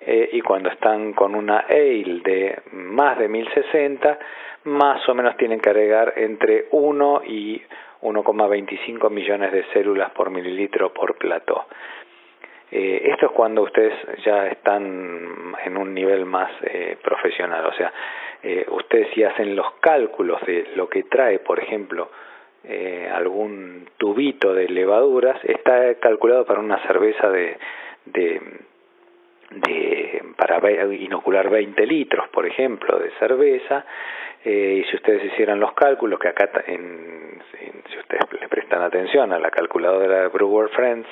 [0.01, 4.19] eh, y cuando están con una ale de más de 1060
[4.65, 7.61] más o menos tienen que agregar entre 1 y
[8.01, 11.65] 1,25 millones de células por mililitro por plató.
[12.69, 13.93] Eh, esto es cuando ustedes
[14.25, 17.93] ya están en un nivel más eh, profesional, o sea,
[18.43, 22.09] eh, ustedes si hacen los cálculos de lo que trae, por ejemplo,
[23.13, 27.57] algún tubito de levaduras, está calculado para una cerveza de,
[28.03, 28.41] de,
[29.51, 30.59] de para
[30.91, 33.85] inocular 20 litros, por ejemplo, de cerveza,
[34.43, 37.41] y si ustedes hicieran los cálculos, que acá, en,
[37.89, 41.07] si ustedes le prestan atención a la calculadora de Brewer Friends,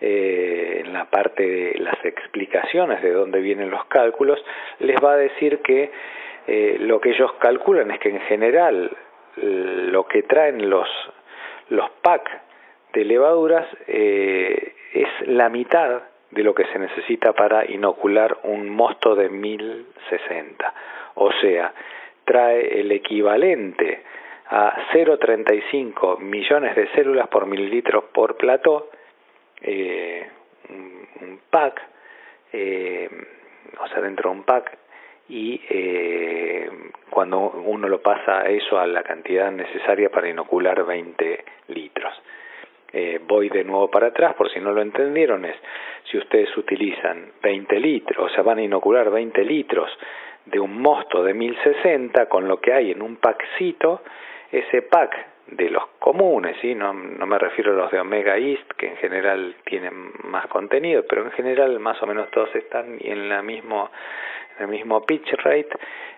[0.00, 4.42] eh, en la parte de las explicaciones de dónde vienen los cálculos,
[4.80, 5.90] les va a decir que
[6.46, 8.90] eh, lo que ellos calculan es que en general
[9.40, 10.88] lo que traen los,
[11.68, 11.90] los
[12.92, 19.14] de levaduras eh, es la mitad de lo que se necesita para inocular un mosto
[19.14, 20.74] de 1060.
[21.14, 21.72] O sea,
[22.24, 24.02] trae el equivalente
[24.50, 28.90] a 0,35 millones de células por mililitro por plató
[29.62, 30.26] eh,
[30.70, 31.82] un, pack,
[32.52, 33.08] eh,
[33.80, 34.78] o sea, dentro de un pack,
[35.28, 36.70] y eh,
[37.10, 42.14] cuando uno lo pasa eso a la cantidad necesaria para inocular 20 litros.
[42.90, 45.56] Eh, voy de nuevo para atrás, por si no lo entendieron, es
[46.10, 49.90] si ustedes utilizan 20 litros, o sea, van a inocular 20 litros
[50.46, 54.02] de un mosto de 1060 con lo que hay en un packcito,
[54.50, 56.74] ese pack de los comunes, ¿sí?
[56.74, 61.04] no, no me refiero a los de Omega East, que en general tienen más contenido,
[61.08, 63.90] pero en general más o menos todos están en la mismo,
[64.56, 65.70] en el mismo pitch rate,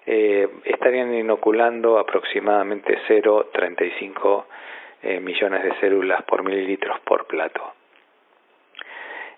[0.07, 4.45] eh, estarían inoculando aproximadamente 0,35
[5.03, 7.75] eh, millones de células por mililitros por plato.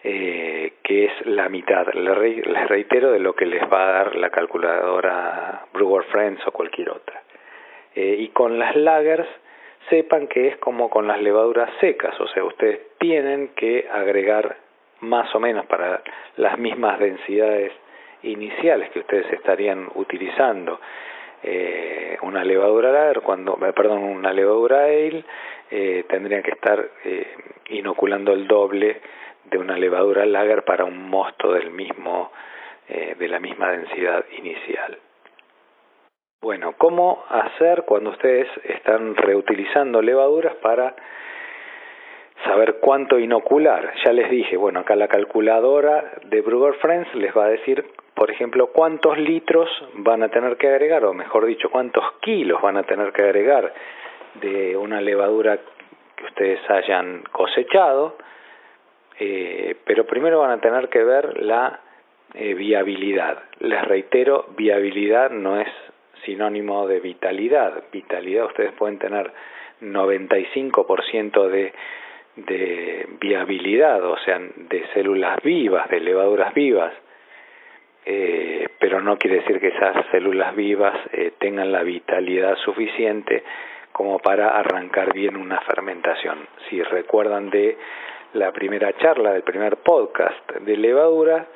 [0.05, 4.31] Eh, que es la mitad, les reitero, de lo que les va a dar la
[4.31, 7.23] calculadora Brewer Friends o cualquier otra.
[7.95, 9.29] Y con las lagers
[9.89, 14.57] sepan que es como con las levaduras secas, o sea, ustedes tienen que agregar
[15.01, 16.03] más o menos para
[16.37, 17.73] las mismas densidades
[18.23, 20.81] iniciales que ustedes estarían utilizando.
[21.43, 25.25] Eh, una levadura cuando eh, perdón una levadura ale
[25.71, 27.35] eh, tendrían que estar eh,
[27.71, 29.01] inoculando el doble
[29.51, 32.31] de una levadura lager para un mosto del mismo
[32.89, 34.99] de la misma densidad inicial
[36.43, 40.95] bueno, ¿cómo hacer cuando ustedes están reutilizando levaduras para
[42.45, 43.95] saber cuánto inocular?
[44.05, 48.29] Ya les dije, bueno, acá la calculadora de Brewer Friends les va a decir, por
[48.33, 52.83] ejemplo, cuántos litros van a tener que agregar, o mejor dicho, cuántos kilos van a
[52.83, 53.73] tener que agregar
[54.35, 55.61] de una levadura
[56.17, 58.17] que ustedes hayan cosechado,
[59.21, 61.79] eh, pero primero van a tener que ver la
[62.35, 63.45] eh, viabilidad.
[63.61, 65.69] Les reitero, viabilidad no es
[66.25, 67.85] sinónimo de vitalidad.
[67.93, 69.33] Vitalidad, ustedes pueden tener
[69.81, 71.73] 95% de,
[72.37, 76.93] de viabilidad, o sea, de células vivas, de levaduras vivas,
[78.05, 83.45] eh, pero no quiere decir que esas células vivas eh, tengan la vitalidad suficiente
[83.93, 86.49] como para arrancar bien una fermentación.
[86.69, 87.77] Si recuerdan de
[88.33, 91.47] la primera charla, del primer podcast de levadura,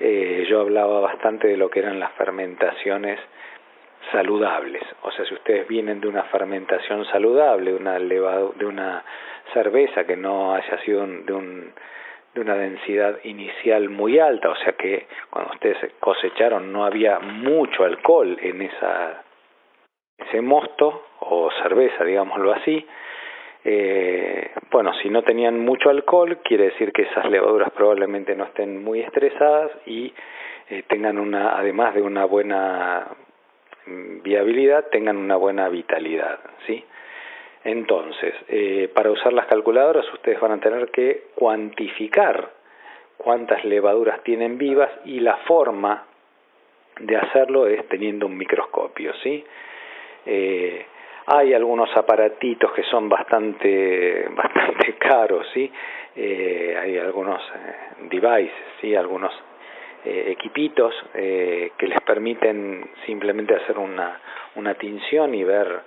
[0.00, 3.18] eh, yo hablaba bastante de lo que eran las fermentaciones
[4.12, 4.82] saludables.
[5.02, 9.04] O sea, si ustedes vienen de una fermentación saludable, de una, de una
[9.52, 11.72] cerveza que no haya sido de, un,
[12.34, 17.84] de una densidad inicial muy alta, o sea que cuando ustedes cosecharon no había mucho
[17.84, 19.22] alcohol en esa,
[20.18, 22.86] ese mosto o cerveza, digámoslo así,
[23.68, 28.82] eh, bueno, si no tenían mucho alcohol, quiere decir que esas levaduras probablemente no estén
[28.84, 30.14] muy estresadas y
[30.70, 33.08] eh, tengan una, además de una buena
[33.86, 36.84] viabilidad tengan una buena vitalidad, ¿sí?
[37.64, 42.50] Entonces, eh, para usar las calculadoras ustedes van a tener que cuantificar
[43.16, 46.04] cuántas levaduras tienen vivas y la forma
[47.00, 49.44] de hacerlo es teniendo un microscopio, ¿sí?
[50.24, 50.86] Eh,
[51.26, 55.70] hay algunos aparatitos que son bastante bastante caros, ¿sí?
[56.14, 57.42] Eh, hay algunos
[58.08, 58.94] devices, ¿sí?
[58.94, 59.32] Algunos
[60.06, 64.20] eh, equipitos eh, que les permiten simplemente hacer una,
[64.54, 65.80] una tinción y ver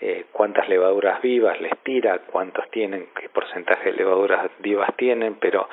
[0.00, 5.68] eh, cuántas levaduras vivas les tira, cuántos tienen, qué porcentaje de levaduras vivas tienen, pero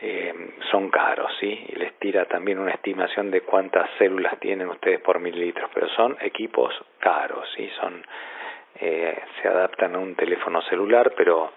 [0.00, 0.32] eh,
[0.70, 1.66] son caros, ¿sí?
[1.68, 6.16] Y les tira también una estimación de cuántas células tienen ustedes por mililitros, pero son
[6.20, 7.70] equipos caros, ¿sí?
[7.80, 8.02] Son,
[8.80, 11.52] eh, se adaptan a un teléfono celular, pero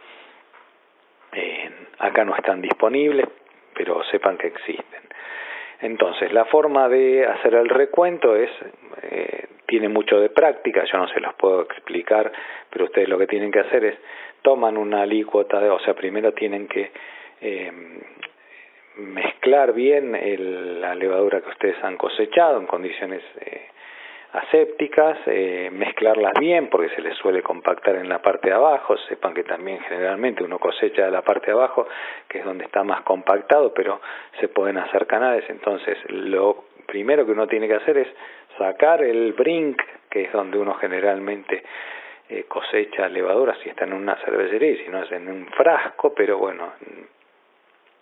[1.31, 3.27] eh, acá no están disponibles,
[3.73, 5.01] pero sepan que existen.
[5.81, 8.49] Entonces, la forma de hacer el recuento es,
[9.03, 12.31] eh, tiene mucho de práctica, yo no se los puedo explicar,
[12.69, 13.95] pero ustedes lo que tienen que hacer es,
[14.41, 16.91] toman una alícuota, de, o sea, primero tienen que
[17.41, 17.71] eh,
[18.95, 20.13] mezclar bien
[20.81, 23.67] la levadura que ustedes han cosechado en condiciones eh,
[24.37, 29.33] asépticas, eh, mezclarlas bien porque se les suele compactar en la parte de abajo, sepan
[29.33, 31.87] que también generalmente uno cosecha de la parte de abajo,
[32.27, 33.99] que es donde está más compactado, pero
[34.39, 38.07] se pueden hacer canales, entonces lo primero que uno tiene que hacer es
[38.57, 41.63] sacar el brink, que es donde uno generalmente
[42.29, 46.13] eh, cosecha levadura si está en una cervecería y si no es en un frasco,
[46.13, 46.73] pero bueno,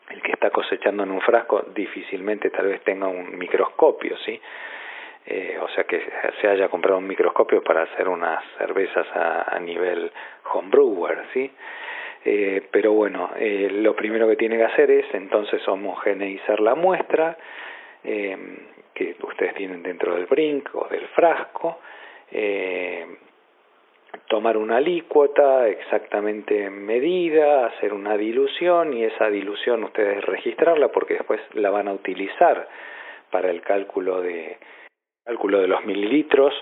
[0.09, 4.39] el que está cosechando en un frasco difícilmente tal vez tenga un microscopio, ¿sí?
[5.27, 6.03] Eh, o sea que
[6.39, 10.11] se haya comprado un microscopio para hacer unas cervezas a, nivel
[10.53, 11.51] homebrewer, ¿sí?
[12.23, 17.37] Eh, pero bueno, eh, lo primero que tiene que hacer es entonces homogeneizar la muestra
[18.03, 21.79] que ustedes tienen dentro del brink o del frasco,
[24.27, 31.41] tomar una alícuota exactamente medida, hacer una dilución y esa dilución ustedes registrarla porque después
[31.53, 32.67] la van a utilizar
[33.31, 34.59] para el cálculo de
[35.25, 36.53] cálculo de los mililitros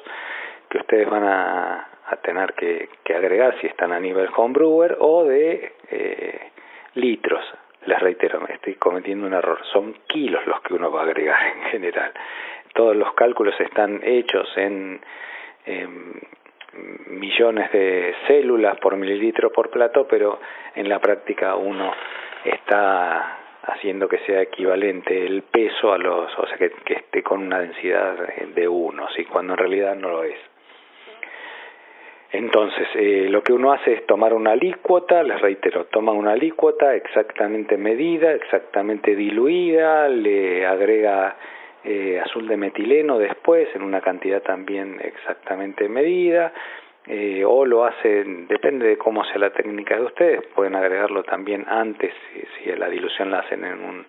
[0.69, 1.89] que ustedes van a,
[2.21, 6.51] tener que, agregar si están a nivel homebrewer o de eh,
[6.93, 7.43] litros.
[7.85, 9.59] Les reitero, me estoy cometiendo un error.
[9.73, 12.13] Son kilos los que uno va a agregar en general.
[12.73, 15.01] Todos los cálculos están hechos en,
[15.65, 16.21] en
[17.07, 20.39] millones de células por mililitro por plato, pero
[20.75, 21.91] en la práctica uno
[22.45, 27.41] está haciendo que sea equivalente el peso a los, o sea, que, que esté con
[27.41, 28.15] una densidad
[28.55, 29.25] de uno, ¿sí?
[29.25, 30.37] cuando en realidad no lo es.
[32.33, 36.95] Entonces, eh, lo que uno hace es tomar una alícuota, les reitero, toma una alícuota
[36.95, 41.37] exactamente medida, exactamente diluida, le agrega
[41.83, 46.51] eh, azul de metileno después en una cantidad también exactamente medida,
[47.07, 51.65] eh, o lo hacen, depende de cómo sea la técnica de ustedes, pueden agregarlo también
[51.67, 52.13] antes,
[52.57, 54.05] si, la dilución la hacen en un,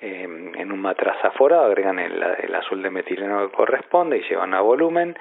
[0.00, 0.22] eh,
[0.56, 4.60] en un matraz aforado, agregan el, el, azul de metileno que corresponde y llevan a
[4.60, 5.16] volumen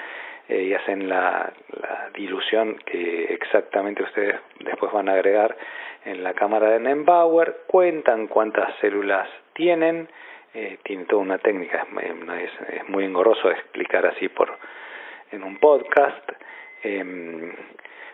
[0.49, 1.53] eh, y hacen la,
[2.14, 5.57] dilución que exactamente ustedes después van a agregar
[6.05, 10.07] en la cámara de Nembauer, cuentan cuántas células tienen,
[10.53, 11.88] eh, tiene toda una técnica,
[12.74, 14.55] es muy engorroso explicar así por
[15.32, 16.32] en un podcast,
[16.84, 17.53] eh,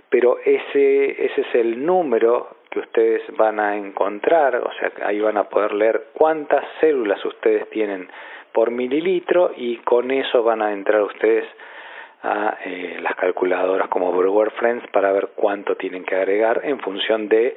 [0.09, 5.37] pero ese, ese es el número que ustedes van a encontrar, o sea, ahí van
[5.37, 8.09] a poder leer cuántas células ustedes tienen
[8.51, 11.45] por mililitro y con eso van a entrar ustedes
[12.21, 17.29] a eh, las calculadoras como Brewer Friends para ver cuánto tienen que agregar en función
[17.29, 17.55] de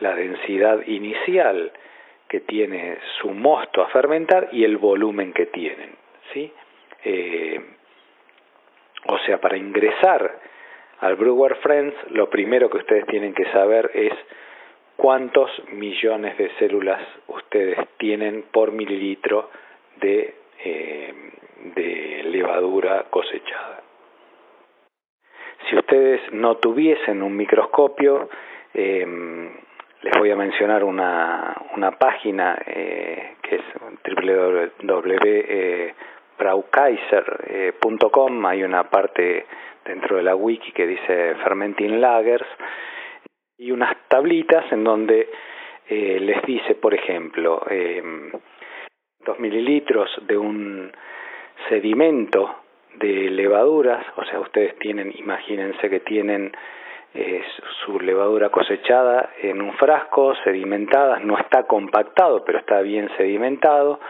[0.00, 1.72] la densidad inicial
[2.28, 5.90] que tiene su mosto a fermentar y el volumen que tienen,
[6.32, 6.52] ¿sí?
[7.04, 7.60] Eh,
[9.06, 10.38] o sea, para ingresar
[11.00, 14.12] al Brewer Friends, lo primero que ustedes tienen que saber es
[14.96, 19.50] cuántos millones de células ustedes tienen por mililitro
[20.00, 20.34] de,
[20.64, 21.14] eh,
[22.24, 23.82] levadura cosechada.
[25.68, 28.28] Si ustedes no tuviesen un microscopio,
[28.74, 29.06] eh,
[30.02, 33.62] les voy a mencionar una, una página eh, que es
[36.42, 39.46] www.braukaiser.com, hay una parte
[39.84, 42.46] dentro de la wiki que dice Fermenting Lagers
[43.58, 45.28] y unas tablitas en donde
[45.88, 48.02] eh, les dice, por ejemplo, eh,
[49.38, 50.92] mililitros de un
[51.68, 52.56] sedimento
[52.94, 56.52] de levaduras, o sea, ustedes tienen, imagínense que tienen
[57.14, 57.42] eh,
[57.84, 64.00] su levadura cosechada en un frasco, sedimentada, no está compactado, pero está bien sedimentado,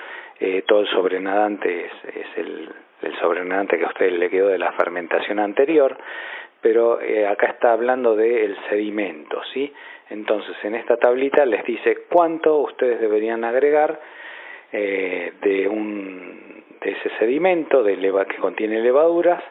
[0.45, 2.69] eh, todo el sobrenadante es, es el,
[3.21, 5.97] sobrenadante que a usted le quedó de la fermentación anterior,
[6.61, 9.73] pero eh, acá está hablando del sedimento, ¿sí?
[10.11, 14.01] Entonces, en esta tablita les dice cuánto ustedes deberían agregar
[14.73, 19.43] eh, de, un, de ese sedimento de leva, que contiene levaduras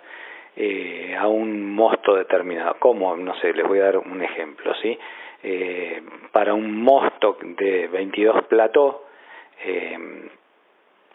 [0.58, 2.76] eh, a un mosto determinado.
[2.80, 3.16] ¿Cómo?
[3.16, 5.00] No sé, les voy a dar un ejemplo, ¿sí?
[6.34, 9.06] Para un mosto de 22 plató,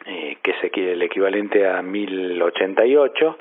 [0.07, 3.39] eh, que es el equivalente a 1088,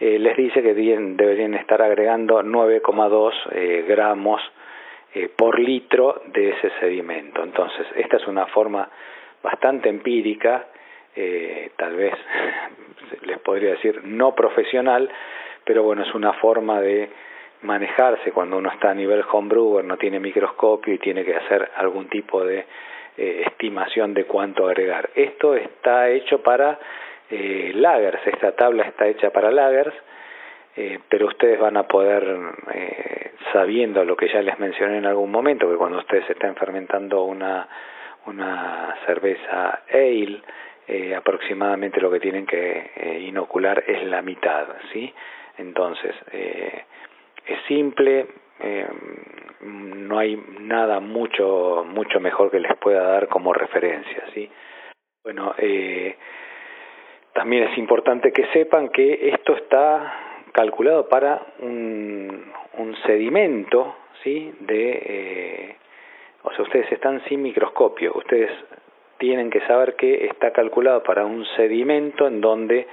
[0.00, 4.40] eh, les dice que deberían estar agregando 9,2 eh, gramos
[5.14, 7.42] eh, por litro de ese sedimento.
[7.42, 8.88] Entonces, esta es una forma
[9.42, 10.66] bastante empírica,
[11.16, 12.14] eh, tal vez
[13.22, 15.10] les podría decir no profesional,
[15.64, 17.08] pero bueno, es una forma de
[17.62, 22.08] manejarse cuando uno está a nivel homebrewer, no tiene microscopio y tiene que hacer algún
[22.08, 22.66] tipo de
[23.18, 25.10] eh, estimación de cuánto agregar.
[25.14, 26.78] Esto está hecho para
[27.30, 29.94] eh, lagers, esta tabla está hecha para lagers,
[30.76, 32.24] eh, pero ustedes van a poder,
[32.72, 37.24] eh, sabiendo lo que ya les mencioné en algún momento, que cuando ustedes estén fermentando
[37.24, 37.68] una,
[38.26, 40.42] una cerveza ale,
[41.14, 45.12] aproximadamente lo que tienen que inocular es la mitad, ¿sí?
[45.58, 48.26] Entonces, es simple,
[49.62, 54.50] no hay nada mucho, mucho mejor que les pueda dar como referencia, ¿sí?
[55.22, 55.54] Bueno,
[57.32, 64.52] también es importante que sepan que esto está calculado para un, un sedimento, ¿sí?
[64.60, 65.76] De,
[66.42, 68.50] o sea, ustedes están sin microscopio, ustedes
[69.18, 72.86] tienen que saber que está calculado para un sedimento en donde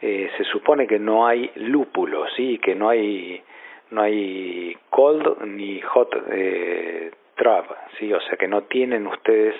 [0.00, 3.42] eh, se supone que no hay lúpulo, sí, que no hay
[3.90, 7.66] no hay cold ni hot eh, trap,
[7.98, 9.54] sí, o sea que no tienen ustedes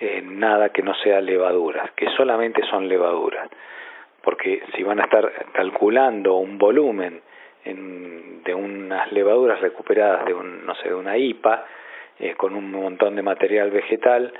[0.00, 3.50] eh, nada que no sea levaduras, que solamente son levaduras,
[4.22, 7.20] porque si van a estar calculando un volumen
[7.64, 11.64] en, de unas levaduras recuperadas de un no sé de una IPA
[12.20, 14.32] eh, con un montón de material vegetal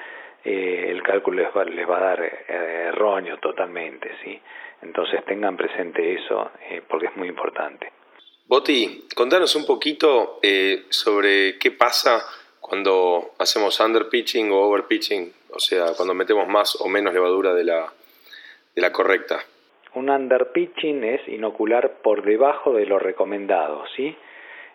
[0.45, 4.41] eh, el cálculo les va, les va a dar erróneo totalmente, ¿sí?
[4.81, 6.53] Entonces tengan presente eso
[6.87, 7.98] porque es muy importante.
[8.49, 10.41] Boti, contanos un poquito
[10.89, 12.25] sobre qué pasa
[12.63, 17.93] cuando hacemos underpitching o overpitching, o sea, cuando metemos más o menos levadura de la,
[18.75, 19.41] de la correcta.
[19.95, 24.17] Un underpitching es inocular por debajo de lo recomendado, ¿sí?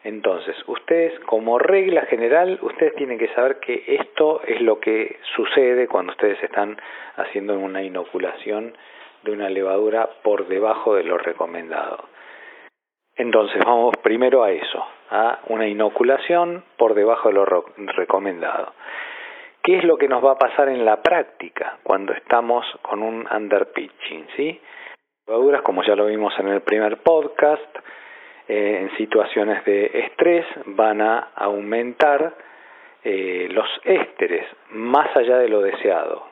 [0.04, 5.88] Entonces, ustedes como regla general, ustedes tienen que saber que esto es lo que sucede
[5.88, 6.80] cuando ustedes están
[7.16, 8.78] haciendo una inoculación
[9.24, 12.13] de una levadura por debajo de lo recomendado.
[13.16, 17.46] Entonces, vamos primero a eso, a una inoculación por debajo de lo
[17.96, 18.74] recomendado.
[19.62, 23.26] ¿Qué es lo que nos va a pasar en la práctica cuando estamos con un
[23.32, 24.28] underpitching?
[24.36, 24.60] ¿sí?
[25.26, 27.78] Levaduras, como ya lo vimos en el primer podcast,
[28.50, 32.34] eh, en situaciones de estrés van a aumentar
[33.06, 36.28] eh, los ésteres más allá de lo deseado.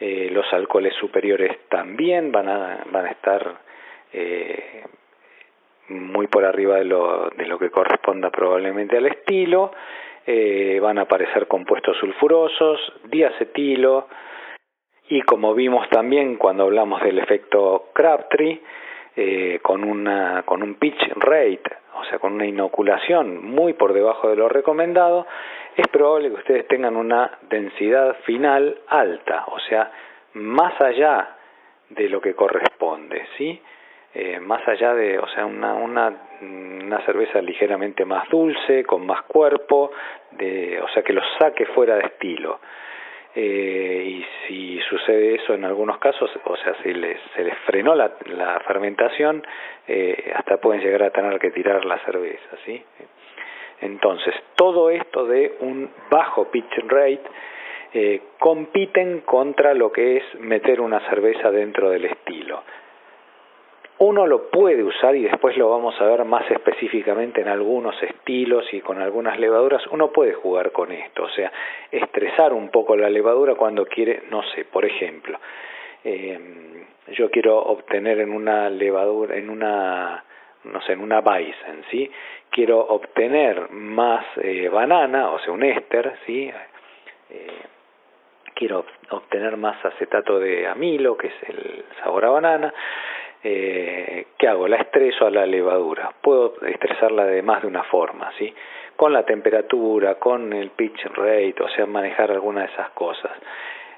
[0.00, 3.68] Eh, los alcoholes superiores también van a, van a estar
[5.88, 9.72] muy por arriba de lo, de lo que corresponda probablemente al estilo.
[10.80, 14.08] van a aparecer compuestos sulfurosos, diacetilo,
[15.10, 18.60] y como vimos también cuando hablamos del efecto Crabtree,
[19.16, 21.62] eh, con, una, con un pitch rate,
[21.94, 25.26] o sea, con una inoculación muy por debajo de lo recomendado,
[25.76, 29.90] es probable que ustedes tengan una densidad final alta, o sea,
[30.34, 31.36] más allá
[31.88, 33.60] de lo que corresponde, ¿sí?
[34.20, 39.22] Eh, más allá de, o sea, una, una, una cerveza ligeramente más dulce, con más
[39.22, 39.92] cuerpo,
[40.32, 42.58] de, o sea, que los saque fuera de estilo.
[43.36, 47.94] Eh, y si sucede eso en algunos casos, o sea, si les, se les frenó
[47.94, 49.46] la, la fermentación,
[49.86, 52.82] eh, hasta pueden llegar a tener que tirar la cerveza, ¿sí?
[53.82, 57.22] Entonces, todo esto de un bajo pitch rate
[57.94, 62.64] eh, compiten contra lo que es meter una cerveza dentro del estilo
[64.00, 68.72] uno lo puede usar y después lo vamos a ver más específicamente en algunos estilos
[68.72, 71.50] y con algunas levaduras, uno puede jugar con esto, o sea,
[71.90, 75.38] estresar un poco la levadura cuando quiere, no sé, por ejemplo,
[76.04, 76.38] eh,
[77.08, 80.22] yo quiero obtener en una levadura, en una,
[80.64, 82.10] no sé, en una Bison, ¿sí?
[82.50, 86.50] Quiero obtener más eh, banana, o sea, un éster, ¿sí?
[87.30, 87.46] Eh,
[88.54, 92.74] quiero obtener más acetato de amilo, que es el sabor a banana,
[93.42, 94.66] eh, ¿qué hago?
[94.68, 96.12] La estreso a la levadura.
[96.20, 98.52] Puedo estresarla de más de una forma, ¿sí?
[98.96, 103.32] Con la temperatura, con el pitch rate, o sea, manejar alguna de esas cosas.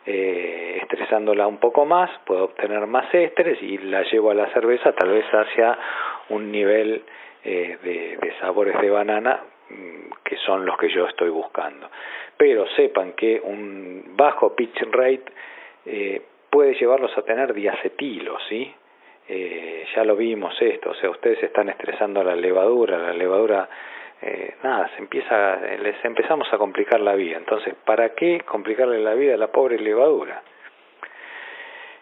[0.07, 4.93] Eh, estresándola un poco más, puedo obtener más estrés y la llevo a la cerveza
[4.93, 5.79] tal vez hacia
[6.31, 7.03] un nivel
[7.45, 11.91] eh, de, sabores de banana mm, que son los que yo estoy buscando.
[12.37, 15.25] Pero sepan que un bajo pitch rate
[15.85, 18.75] eh, puede llevarlos a tener diacetilo, ¿sí?
[19.33, 23.69] Eh, ya lo vimos esto, o sea, ustedes están estresando la levadura, la levadura,
[24.21, 27.37] eh, nada, se empieza, les empezamos a complicar la vida.
[27.37, 30.43] Entonces, ¿para qué complicarle la vida a la pobre levadura?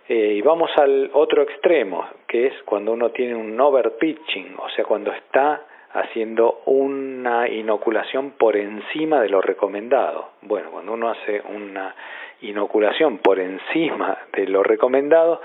[0.09, 4.87] Eh, y vamos al otro extremo, que es cuando uno tiene un overpitching, o sea,
[4.87, 10.31] cuando está haciendo una inoculación por encima de lo recomendado.
[10.41, 11.95] Bueno, cuando uno hace una
[12.41, 15.43] inoculación por encima de lo recomendado,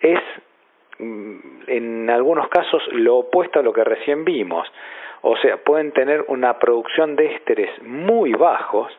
[0.00, 0.18] es
[1.66, 4.70] en algunos casos lo opuesto a lo que recién vimos.
[5.22, 8.90] O sea, pueden tener una producción de ésteres muy bajos,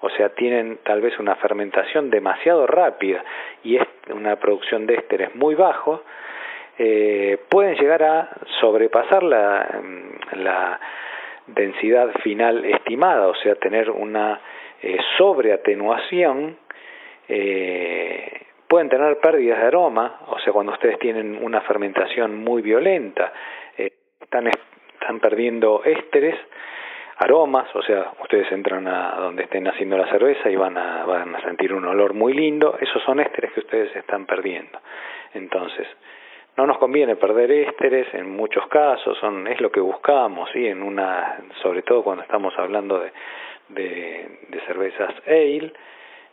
[0.00, 3.24] o sea, tienen tal vez una fermentación demasiado rápida
[3.62, 6.02] y es una producción de ésteres muy bajo,
[6.78, 8.30] eh, pueden llegar a
[8.60, 10.80] sobrepasar la, mm, la
[11.46, 14.40] densidad final estimada, o sea, tener una
[15.16, 16.58] sobre atenuación,
[18.68, 23.32] pueden tener pérdidas de aroma, o sea, cuando ustedes tienen una fermentación muy violenta,
[23.76, 26.36] están, están perdiendo ésteres,
[27.18, 31.34] aromas, o sea, ustedes entran a donde estén haciendo la cerveza y van a, van
[31.36, 34.78] a sentir un olor muy lindo, esos son ésteres que ustedes están perdiendo.
[35.34, 35.86] Entonces,
[36.56, 40.66] no nos conviene perder ésteres en muchos casos, son, es lo que buscamos, ¿sí?
[40.66, 43.12] en una, sobre todo cuando estamos hablando de,
[43.68, 45.72] de, de cervezas ale,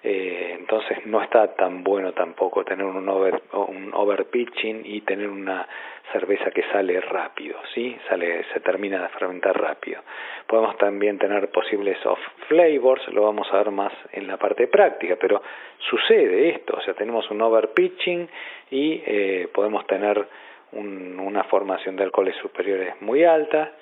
[0.03, 5.67] eh, entonces no está tan bueno tampoco tener un over un overpitching y tener una
[6.11, 7.95] cerveza que sale rápido, ¿sí?
[8.09, 10.01] Sale se termina de fermentar rápido.
[10.47, 15.17] Podemos también tener posibles off flavors, lo vamos a ver más en la parte práctica,
[15.21, 15.41] pero
[15.77, 18.27] sucede esto, o sea, tenemos un overpitching
[18.71, 20.25] y eh, podemos tener
[20.71, 23.73] un, una formación de alcoholes superiores muy alta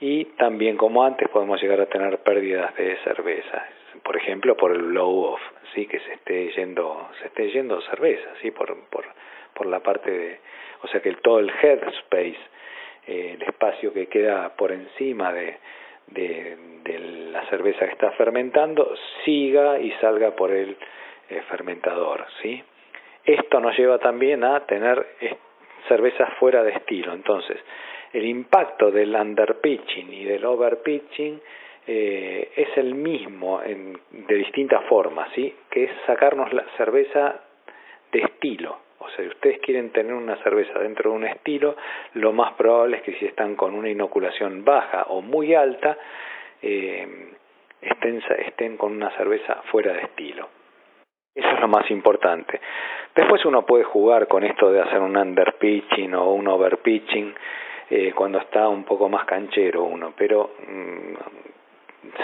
[0.00, 3.64] y también como antes podemos llegar a tener pérdidas de cerveza
[4.02, 5.40] por ejemplo por el blow off
[5.74, 9.04] sí que se esté yendo se esté yendo cerveza sí por por
[9.54, 10.40] por la parte de
[10.82, 12.36] o sea que todo el headspace
[13.06, 15.58] eh, el espacio que queda por encima de,
[16.08, 16.56] de,
[17.32, 20.76] la cerveza que está fermentando siga y salga por el
[21.30, 22.62] eh, fermentador sí
[23.24, 25.06] esto nos lleva también a tener
[25.88, 27.12] cervezas fuera de estilo.
[27.12, 27.58] Entonces
[28.12, 31.40] el impacto del underpitching y del overpitching
[31.86, 35.54] eh, es el mismo en, de distintas formas, ¿sí?
[35.70, 37.40] que es sacarnos la cerveza
[38.12, 38.78] de estilo.
[38.98, 41.74] O sea, si ustedes quieren tener una cerveza dentro de un estilo,
[42.14, 45.98] lo más probable es que si están con una inoculación baja o muy alta,
[46.62, 47.32] eh,
[47.80, 50.48] estén, estén con una cerveza fuera de estilo.
[51.34, 52.60] Eso es lo más importante.
[53.14, 57.34] Después uno puede jugar con esto de hacer un underpitching o un overpitching
[57.90, 61.14] eh, cuando está un poco más canchero uno, pero mm,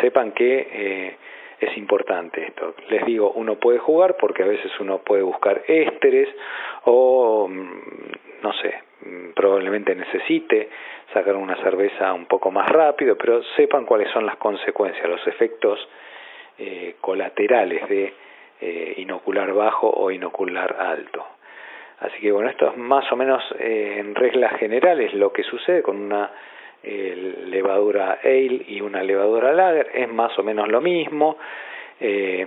[0.00, 1.16] sepan que eh,
[1.60, 2.74] es importante esto.
[2.88, 6.28] Les digo, uno puede jugar porque a veces uno puede buscar ésteres
[6.84, 8.74] o, mm, no sé,
[9.04, 10.68] mm, probablemente necesite
[11.12, 15.78] sacar una cerveza un poco más rápido, pero sepan cuáles son las consecuencias, los efectos
[16.58, 18.12] eh, colaterales de
[18.60, 21.24] eh, inocular bajo o inocular alto.
[22.00, 25.96] Así que bueno, esto es más o menos en reglas generales lo que sucede con
[26.00, 26.30] una
[26.82, 31.38] levadura ale y una levadura lager, es más o menos lo mismo.
[32.00, 32.46] Eh,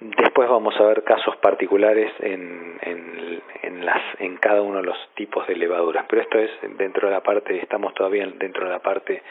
[0.00, 4.96] después vamos a ver casos particulares en, en, en, las, en cada uno de los
[5.14, 8.80] tipos de levaduras, pero esto es dentro de la parte, estamos todavía dentro de la
[8.80, 9.22] parte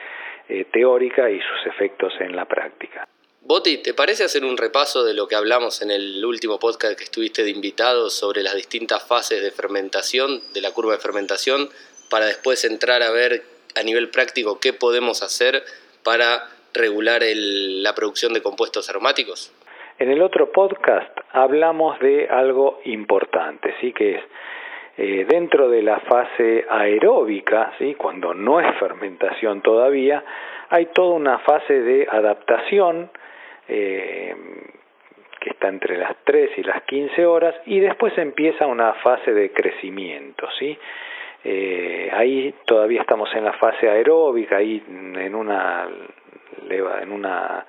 [0.50, 3.08] eh, teórica y sus efectos en la práctica.
[3.46, 7.04] Boti, ¿te parece hacer un repaso de lo que hablamos en el último podcast que
[7.04, 11.68] estuviste de invitado sobre las distintas fases de fermentación, de la curva de fermentación,
[12.10, 13.44] para después entrar a ver
[13.76, 15.64] a nivel práctico qué podemos hacer
[16.04, 16.44] para
[16.74, 19.54] regular la producción de compuestos aromáticos?
[20.00, 24.24] En el otro podcast hablamos de algo importante, sí que es
[24.98, 27.96] eh, dentro de la fase aeróbica, ¿sí?
[27.96, 30.24] cuando no es fermentación todavía,
[30.70, 33.10] hay toda una fase de adaptación
[33.68, 34.36] eh,
[35.40, 39.52] que está entre las 3 y las 15 horas y después empieza una fase de
[39.52, 40.78] crecimiento, ¿sí?
[41.44, 45.90] Eh, ahí todavía estamos en la fase aeróbica, ahí en una,
[46.70, 47.66] en una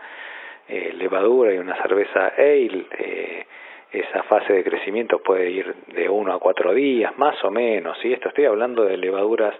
[0.69, 3.47] eh, levadura y una cerveza ale, eh,
[3.93, 7.99] esa fase de crecimiento puede ir de uno a cuatro días, más o menos.
[8.01, 8.13] ¿sí?
[8.13, 9.55] Esto estoy hablando de levaduras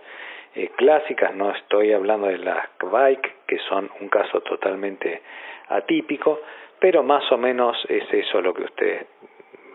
[0.55, 5.23] eh, clásicas, no estoy hablando de las bike, que son un caso totalmente
[5.69, 6.41] atípico,
[6.79, 9.07] pero más o menos es eso lo que ustedes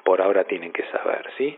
[0.04, 1.30] por ahora tienen que saber.
[1.38, 1.58] ¿sí?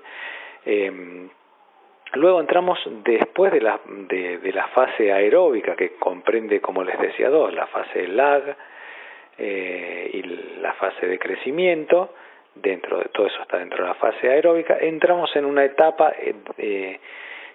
[2.14, 7.30] Luego entramos después de la, de, de, la fase aeróbica que comprende, como les decía,
[7.30, 8.43] dos, la fase lag
[9.38, 10.22] eh, y
[10.62, 12.14] la fase de crecimiento,
[12.53, 16.36] dentro de todo eso está dentro de la fase aeróbica, entramos en una etapa eh,
[16.57, 16.99] eh,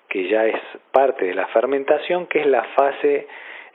[0.09, 3.27] que ya es parte de la fermentación, que es la fase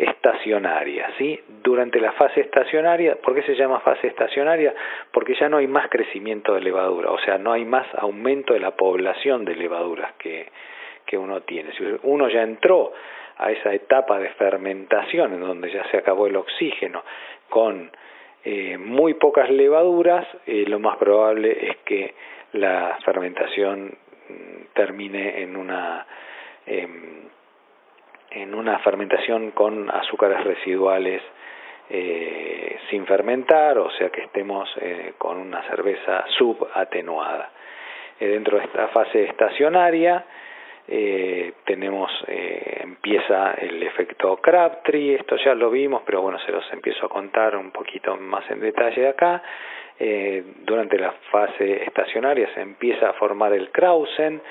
[0.02, 1.40] estacionaria, ¿sí?
[1.64, 4.74] Durante la fase estacionaria, ¿por qué se llama fase estacionaria?
[5.12, 8.60] Porque ya no hay más crecimiento de levadura, o sea, no hay más aumento de
[8.60, 10.50] la población de levaduras que,
[11.06, 11.72] que uno tiene.
[11.74, 12.94] Si uno ya entró
[13.38, 17.04] a esa etapa de fermentación en donde ya se acabó el oxígeno
[17.50, 17.92] con
[18.44, 22.16] eh, muy pocas levaduras, eh, lo más probable es que
[22.54, 23.98] la fermentación
[24.30, 26.08] mm, termine en una
[26.66, 26.88] eh,
[28.32, 31.22] en una fermentación con azúcares residuales
[31.90, 37.52] eh, sin fermentar, o sea que estemos eh, con una cerveza subatenuada.
[38.20, 40.24] Eh, dentro de esta fase estacionaria,
[40.88, 47.06] eh, tenemos, empieza el efecto Crabtree, esto ya lo vimos, pero bueno, se los empiezo
[47.06, 49.42] a contar un poquito más en detalle acá.
[50.04, 54.42] Eh, durante la fase estacionaria se empieza a formar el Krausen,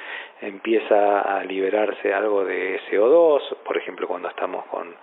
[0.41, 4.95] empieza a liberarse algo de CO2, por ejemplo cuando estamos con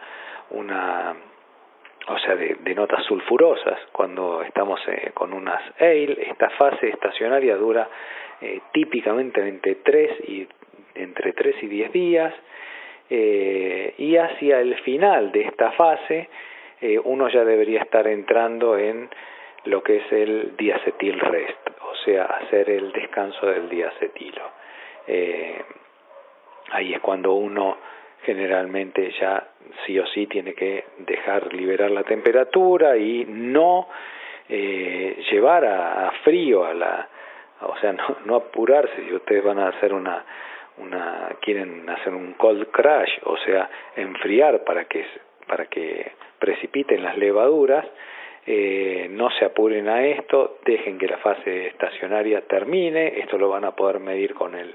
[0.51, 1.17] una
[2.07, 7.89] o sea, de, notas sulfurosas, cuando estamos eh, con unas ale, esta fase estacionaria dura
[8.39, 10.47] eh, típicamente entre 3 y
[10.95, 12.33] entre 3 y 10 días,
[13.09, 16.29] eh, y hacia el final de esta fase
[17.05, 19.09] uno ya debería estar entrando en
[19.69, 24.43] lo que es el diacetil rest, o sea, hacer el descanso del diacetilo.
[26.71, 27.77] ahí es cuando uno
[28.23, 29.51] generalmente ya
[29.85, 33.87] sí o sí tiene que dejar liberar la temperatura y no
[34.49, 37.07] eh, llevar a, frío a la
[37.61, 40.23] o sea no, no apurarse si ustedes van a hacer una
[40.77, 45.05] una quieren hacer un cold crash o sea enfriar para que
[45.47, 47.85] para que precipiten las levaduras
[48.49, 53.65] eh, no se apuren a esto dejen que la fase estacionaria termine esto lo van
[53.65, 54.73] a poder medir con el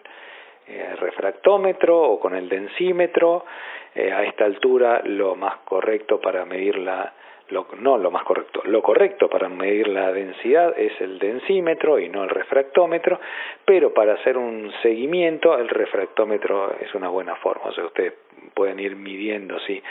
[0.68, 3.46] eh, refractómetro o con el densímetro.
[3.94, 7.12] Eh, a esta altura lo más correcto para medir la,
[7.48, 12.08] lo, no lo más correcto, lo correcto para medir la densidad es el densímetro y
[12.08, 13.20] no el refractómetro,
[13.64, 18.14] pero para hacer un seguimiento el refractómetro es una buena forma, o sea, ustedes
[18.54, 19.82] pueden ir midiendo si,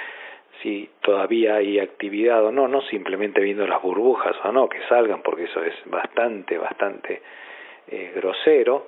[0.61, 5.21] si todavía hay actividad o no, no simplemente viendo las burbujas o no, que salgan,
[5.21, 7.21] porque eso es bastante, bastante
[7.87, 8.87] eh, grosero,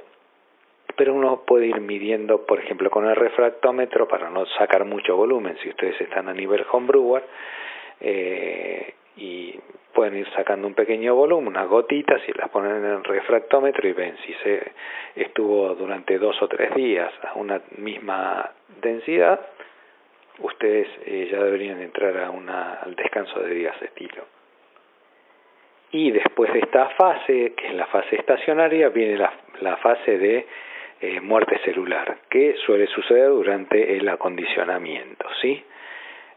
[0.96, 5.58] pero uno puede ir midiendo, por ejemplo, con el refractómetro para no sacar mucho volumen,
[5.64, 7.24] si ustedes están a nivel homebrewer,
[8.00, 9.60] eh, y
[9.94, 13.94] pueden ir sacando un pequeño volumen, unas gotitas y las ponen en el refractómetro y
[13.94, 14.72] ven si se
[15.16, 18.52] estuvo durante dos o tres días a una misma
[18.82, 19.40] densidad,
[20.40, 24.26] ustedes eh, ya deberían entrar a una, al descanso de días de estilo.
[25.92, 29.32] Y después de esta fase, que es la fase estacionaria, viene la,
[29.62, 30.48] la fase de
[31.02, 35.64] eh, muerte celular, que suele suceder durante el acondicionamiento, ¿sí?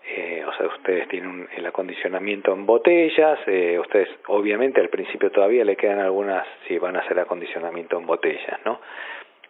[0.08, 3.40] Eh, o sea, ustedes tienen el acondicionamiento en botellas,
[3.80, 8.60] ustedes obviamente al principio todavía le quedan algunas, si van a hacer acondicionamiento en botellas,
[8.64, 8.80] ¿no?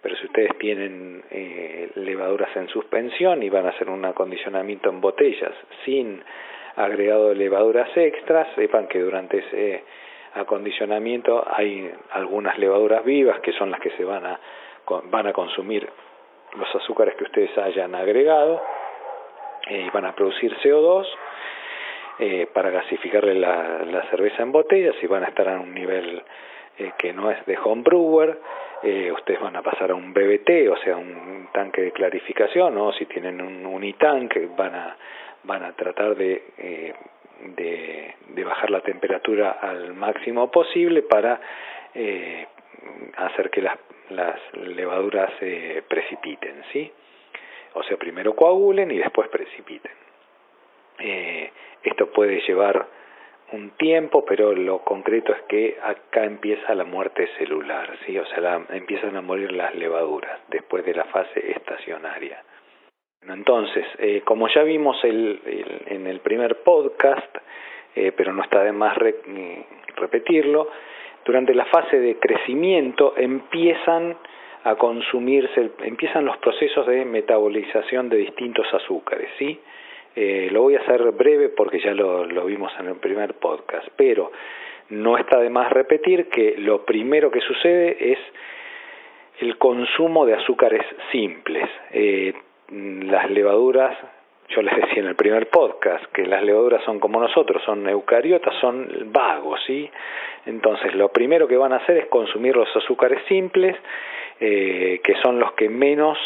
[0.06, 1.24] Pero si ustedes tienen
[1.96, 5.50] levaduras en suspensión y van a hacer un acondicionamiento en botellas
[5.84, 6.22] sin
[6.76, 9.82] agregado de levaduras extras, sepan que durante ese
[10.34, 14.38] acondicionamiento hay algunas levaduras vivas que son las que se van a
[15.10, 15.88] van a consumir
[16.56, 18.62] los azúcares que ustedes hayan agregado
[19.68, 21.04] eh, y van a producir CO2
[22.20, 26.22] eh, para gasificarle la, cerveza en botellas y van a estar a un nivel
[26.78, 27.82] eh, que no es de home
[28.82, 32.92] brewer, ustedes van a pasar a un BBT, o sea, un tanque de clarificación, o
[32.92, 34.96] si tienen un unitanque van a,
[35.44, 36.42] van a tratar de,
[37.56, 41.40] de, de bajar la temperatura al máximo posible para
[43.16, 43.78] hacer que las,
[44.10, 46.90] las levaduras se precipiten, ¿sí?
[47.74, 49.92] O sea, primero coagulen y después precipiten.
[50.98, 51.50] Eh,
[51.82, 52.86] esto puede llevar
[53.52, 58.18] un tiempo, pero lo concreto es que acá empieza la muerte celular, ¿sí?
[58.18, 62.42] O sea, empiezan a morir las levaduras después de la fase estacionaria.
[63.28, 67.36] Entonces, eh, como ya vimos en el primer podcast,
[67.96, 68.96] eh, pero no está de más
[69.96, 70.68] repetirlo,
[71.24, 74.16] durante la fase de crecimiento empiezan
[74.64, 79.58] a consumirse, empiezan los procesos de metabolización de distintos azúcares, ¿sí?
[80.16, 84.32] Eh, lo voy a hacer breve porque ya lo, vimos en el primer podcast, pero
[84.88, 88.18] no está de más repetir que lo primero que sucede es
[89.40, 91.68] el consumo de azúcares simples.
[91.92, 92.34] Eh,
[92.70, 93.96] las levaduras
[94.48, 98.54] yo les decía en el primer podcast que las levaduras son como nosotros, son eucariotas,
[98.60, 99.90] son vagos, ¿sí?
[100.46, 103.76] Entonces lo primero que van a hacer es consumir los azúcares simples,
[104.38, 106.16] eh, que son los que menos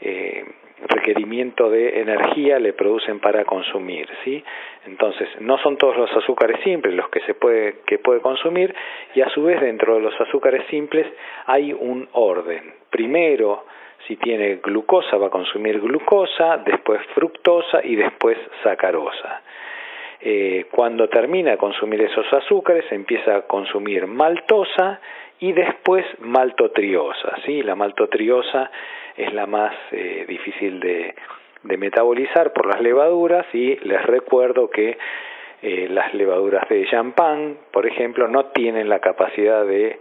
[0.00, 0.44] eh,
[0.82, 4.42] requerimiento de energía le producen para consumir, ¿sí?
[4.86, 8.74] Entonces no son todos los azúcares simples los que se puede que puede consumir
[9.14, 11.06] y a su vez dentro de los azúcares simples
[11.46, 12.74] hay un orden.
[12.90, 13.64] Primero
[14.06, 19.42] si tiene glucosa va a consumir glucosa, después fructosa y después sacarosa.
[20.20, 25.00] Eh, cuando termina de consumir esos azúcares empieza a consumir maltosa
[25.44, 27.36] y después maltotriosa.
[27.44, 27.62] ¿sí?
[27.62, 28.70] La maltotriosa
[29.14, 31.14] es la más eh, difícil de,
[31.64, 34.96] metabolizar por las levaduras y les recuerdo que
[35.60, 39.98] eh, las levaduras de champán, por ejemplo, no tienen la capacidad de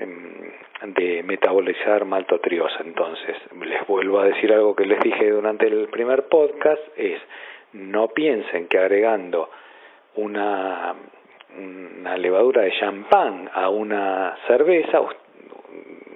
[0.00, 2.82] em, de metabolizar maltotriosa.
[2.84, 7.22] Entonces, les vuelvo a decir algo que les dije durante el primer podcast, es
[7.72, 9.48] no piensen que agregando
[10.16, 10.94] una,
[11.58, 15.00] una levadura de champán a una cerveza,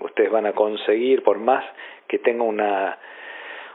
[0.01, 1.65] ustedes van a conseguir, por más
[2.07, 2.99] que tenga una,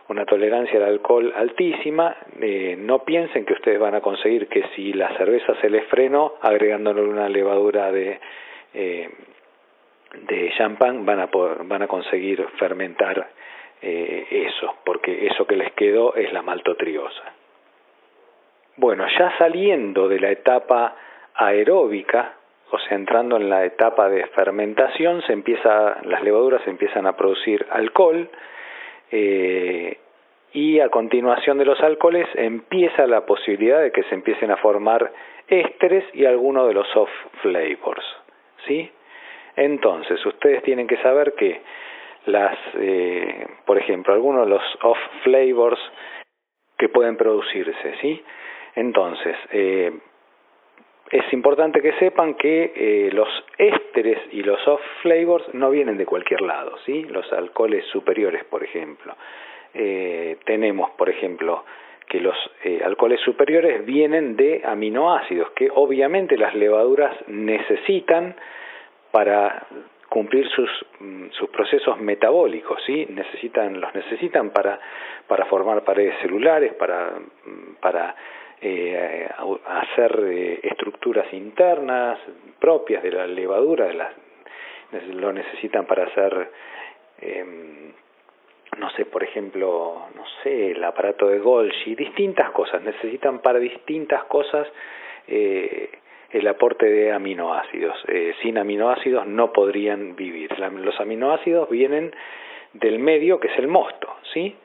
[0.10, 4.94] una tolerancia al alcohol altísima, eh, no piensen que ustedes van a conseguir que si
[4.94, 8.20] la cerveza se les frenó, agregándole una levadura de,
[8.74, 9.10] eh,
[10.28, 11.30] de champán, van a,
[11.64, 13.28] van a conseguir fermentar
[13.82, 17.34] eh, eso, porque eso que les quedó es la maltotriosa.
[18.76, 20.96] Bueno, ya saliendo de la etapa
[21.36, 22.34] aeróbica,
[22.72, 27.66] o sea, entrando en la etapa de fermentación, se empieza, las levaduras empiezan a producir
[27.70, 28.30] alcohol
[29.12, 29.98] eh,
[30.54, 35.12] y a continuación de los alcoholes empieza la posibilidad de que se empiecen a formar
[35.48, 37.12] ésteres y algunos de los soft
[37.42, 38.06] flavors,
[38.68, 38.92] ¿sí?
[39.56, 41.62] Entonces, ustedes tienen que saber que
[42.26, 45.80] las, eh, por ejemplo, algunos de los off flavors
[46.78, 48.24] que pueden producirse, ¿sí?
[48.76, 49.92] Entonces, eh,
[51.14, 56.08] es importante que sepan que eh, los ésteres y los soft flavors no vienen de
[56.08, 57.04] cualquier lado, ¿sí?
[57.04, 59.16] Los alcoholes superiores, por ejemplo.
[59.76, 61.66] Eh, tenemos, por ejemplo,
[62.08, 68.36] que los eh, alcoholes superiores vienen de aminoácidos que obviamente las levaduras necesitan
[69.12, 69.68] para
[70.10, 73.06] cumplir sus, mm, sus procesos metabólicos, ¿sí?
[73.12, 74.80] Necesitan, los necesitan para,
[75.28, 77.12] para formar paredes celulares, para,
[77.46, 78.16] mm, para
[78.64, 79.30] eh,
[79.66, 82.20] hacer eh, estructuras internas
[82.60, 84.14] propias de la levadura, de las,
[85.14, 86.50] lo necesitan para hacer,
[87.20, 87.92] em,
[88.78, 94.24] no sé, por ejemplo, no sé, el aparato de Golgi, distintas cosas, necesitan para distintas
[94.26, 94.68] cosas
[95.28, 95.90] eh,
[96.32, 97.96] el aporte de aminoácidos.
[98.08, 100.58] Eh, sin aminoácidos no podrían vivir.
[100.58, 102.14] los aminoácidos vienen
[102.74, 104.56] del medio que es el mosto, ¿sí?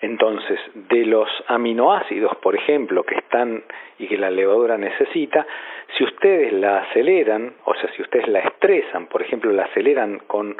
[0.00, 3.64] Entonces, de los aminoácidos, por ejemplo, que están
[3.98, 5.44] y que la levadura necesita,
[5.96, 10.56] si ustedes la aceleran, o sea, si ustedes la estresan, por ejemplo, la aceleran con,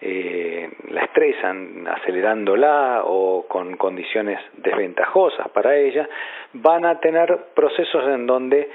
[0.00, 6.08] eh, la estresan acelerándola o con condiciones desventajosas para ella,
[6.54, 8.68] van a tener procesos en donde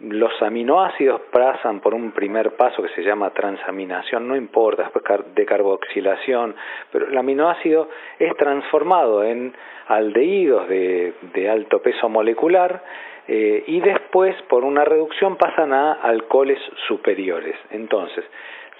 [0.00, 5.44] los aminoácidos pasan por un primer paso que se llama transaminación, no importa, después de
[5.44, 6.54] carboxilación,
[6.92, 7.88] pero el aminoácido
[8.18, 9.52] es transformado en
[9.88, 12.82] aldehídos de, de alto peso molecular
[13.26, 17.56] eh, y después por una reducción pasan a alcoholes superiores.
[17.70, 18.24] Entonces,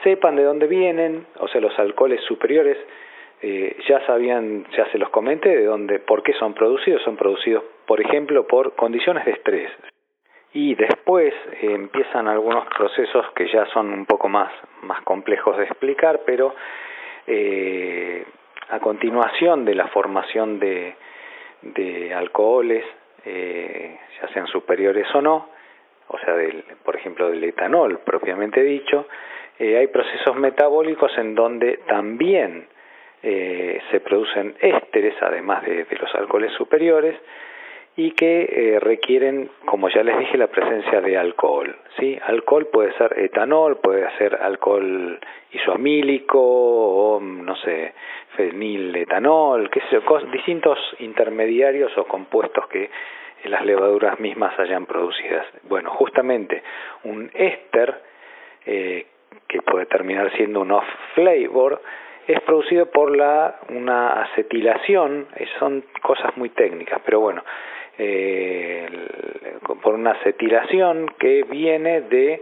[0.04, 2.78] sepan de dónde vienen, o sea, los alcoholes superiores
[3.42, 7.02] eh, ya sabían, ya se los comenté, de dónde, por qué son producidos.
[7.02, 9.70] Son producidos, por ejemplo, por condiciones de estrés
[10.52, 14.50] y después eh, empiezan algunos procesos que ya son un poco más,
[14.82, 16.54] más complejos de explicar, pero
[17.26, 18.24] eh,
[18.70, 20.94] a continuación de la formación de,
[21.62, 22.84] de alcoholes,
[23.24, 25.50] eh, ya sean superiores o no,
[26.08, 29.06] o sea, del, por ejemplo del etanol propiamente dicho,
[29.60, 32.68] hay procesos metabólicos en donde también
[33.20, 37.16] se producen ésteres, además de, de los alcoholes superiores,
[37.98, 41.74] y que eh, requieren, como ya les dije, la presencia de alcohol.
[41.98, 42.16] ¿sí?
[42.24, 45.18] Alcohol puede ser etanol, puede ser alcohol
[45.50, 47.94] isoamílico o, no sé,
[48.36, 52.88] feniletanol, qué sé distintos intermediarios o compuestos que
[53.46, 55.46] las levaduras mismas hayan producidas.
[55.64, 56.62] Bueno, justamente
[57.02, 58.00] un éster,
[58.64, 59.06] eh,
[59.48, 61.82] que puede terminar siendo un off-flavor,
[62.28, 65.26] es producido por la, una acetilación,
[65.58, 67.42] son cosas muy técnicas, pero bueno,
[67.98, 68.86] eh,
[69.82, 72.40] por una acetilación que viene de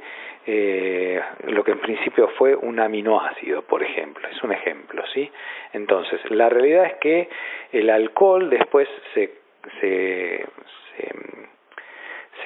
[0.48, 5.28] eh, lo que en principio fue un aminoácido, por ejemplo, es un ejemplo, ¿sí?
[5.72, 7.28] Entonces, la realidad es que
[7.72, 9.32] el alcohol después se,
[9.80, 10.46] se,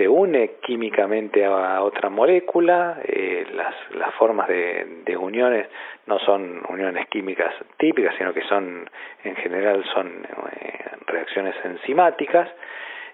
[0.09, 5.67] une químicamente a otra molécula, eh, las, formas de, de uniones
[6.07, 8.89] no son uniones químicas típicas, sino que son,
[9.25, 12.49] en general, son eh, reacciones enzimáticas,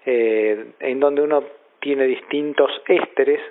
[0.09, 1.43] eh, en donde uno
[1.81, 3.41] tiene distintos ésteres,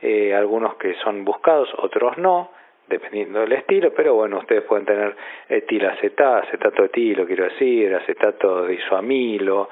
[0.00, 2.52] eh, algunos que son buscados, otros no,
[2.86, 5.16] dependiendo del estilo, pero bueno, ustedes pueden tener
[5.48, 9.68] etilacetato, acetato de etilo, quiero decir, acetato de isoamilo,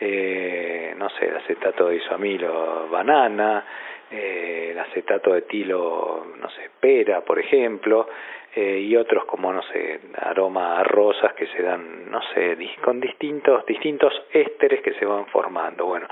[0.00, 3.62] eh, no sé, acetato de isoamilo banana,
[4.10, 8.08] eh, el acetato de etilo, no sé, pera, por ejemplo,
[8.54, 13.00] eh, y otros como, no sé, aroma a rosas que se dan, no sé, con
[13.00, 15.86] distintos, distintos ésteres que se van formando.
[15.86, 16.08] Bueno,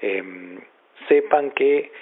[0.00, 0.58] em,
[1.08, 1.92] sepan que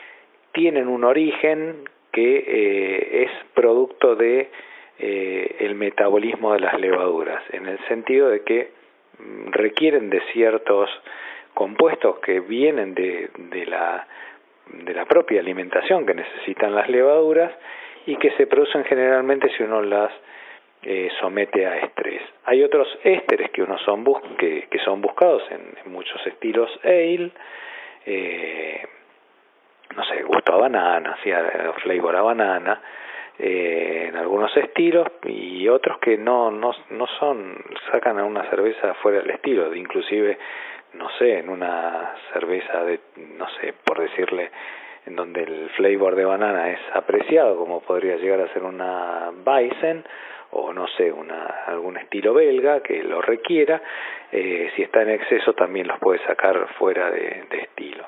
[0.52, 4.48] tienen un origen que es producto de
[4.96, 8.70] el metabolismo de las levaduras, en el sentido de que
[9.18, 10.88] mm, requieren de ciertos
[11.54, 14.06] compuestos que vienen de, de, la,
[14.66, 17.52] de la propia alimentación que necesitan las levaduras
[18.06, 20.12] y que se producen generalmente si uno las
[20.82, 22.22] eh, somete a estrés.
[22.44, 24.04] Hay otros ésteres que, uno son
[24.36, 27.30] que, que, son buscados en, muchos estilos ale,
[28.04, 28.86] eh,
[29.96, 31.30] no sé, gusto a banana, ¿sí?
[31.82, 32.82] flavor a banana,
[33.38, 38.94] eh, en algunos estilos y otros que no, no, no son, sacan a una cerveza
[38.94, 40.38] fuera del estilo, inclusive,
[40.94, 43.00] no sé, en una cerveza de,
[43.38, 44.50] no sé, por decirle,
[45.06, 50.04] en donde el flavor de banana es apreciado, como podría llegar a ser una Bison,
[50.52, 53.82] o no sé, una, algún estilo belga que lo requiera,
[54.30, 58.04] eh, si está en exceso también los puede sacar fuera de, estilo.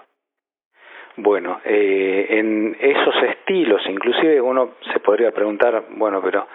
[1.16, 6.47] Bueno, eh, en esos estilos, inclusive uno se podría preguntar, bueno, pero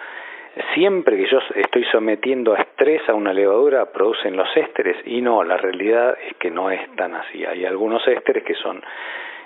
[0.74, 5.42] siempre que yo estoy sometiendo a estrés a una levadura producen los ésteres y no,
[5.42, 7.44] la realidad es que no es tan así.
[7.44, 8.82] Hay algunos ésteres que son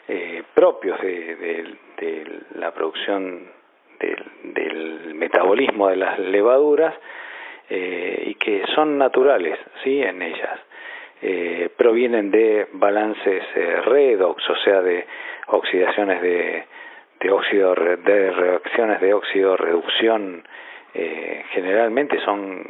[0.09, 1.37] eh, propios de,
[1.99, 3.51] de, la producción
[3.99, 6.95] del, metabolismo de las levaduras
[7.69, 10.01] eh, y que son naturales ¿sí?
[10.03, 10.61] en ellas.
[11.23, 15.07] Eh, provienen de balances eh, redox, o sea, de
[15.47, 16.65] oxidaciones de,
[17.21, 20.45] de óxido, de reacciones de óxido reducción,
[20.93, 22.63] eh, generalmente son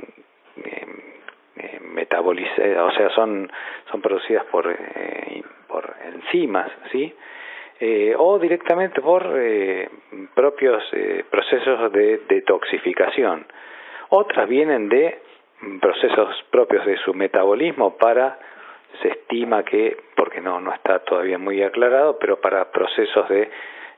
[1.58, 3.50] eh, eh o sea, son,
[3.90, 4.76] son producidas por,
[5.68, 7.14] por enzimas, ¿sí?
[7.78, 9.88] eh, o directamente por eh,
[10.34, 13.46] propios eh, procesos de detoxificación.
[14.08, 15.18] Otras vienen de
[15.80, 18.38] procesos propios de su metabolismo para,
[19.02, 23.50] se estima que, porque no, no está todavía muy aclarado, pero para procesos de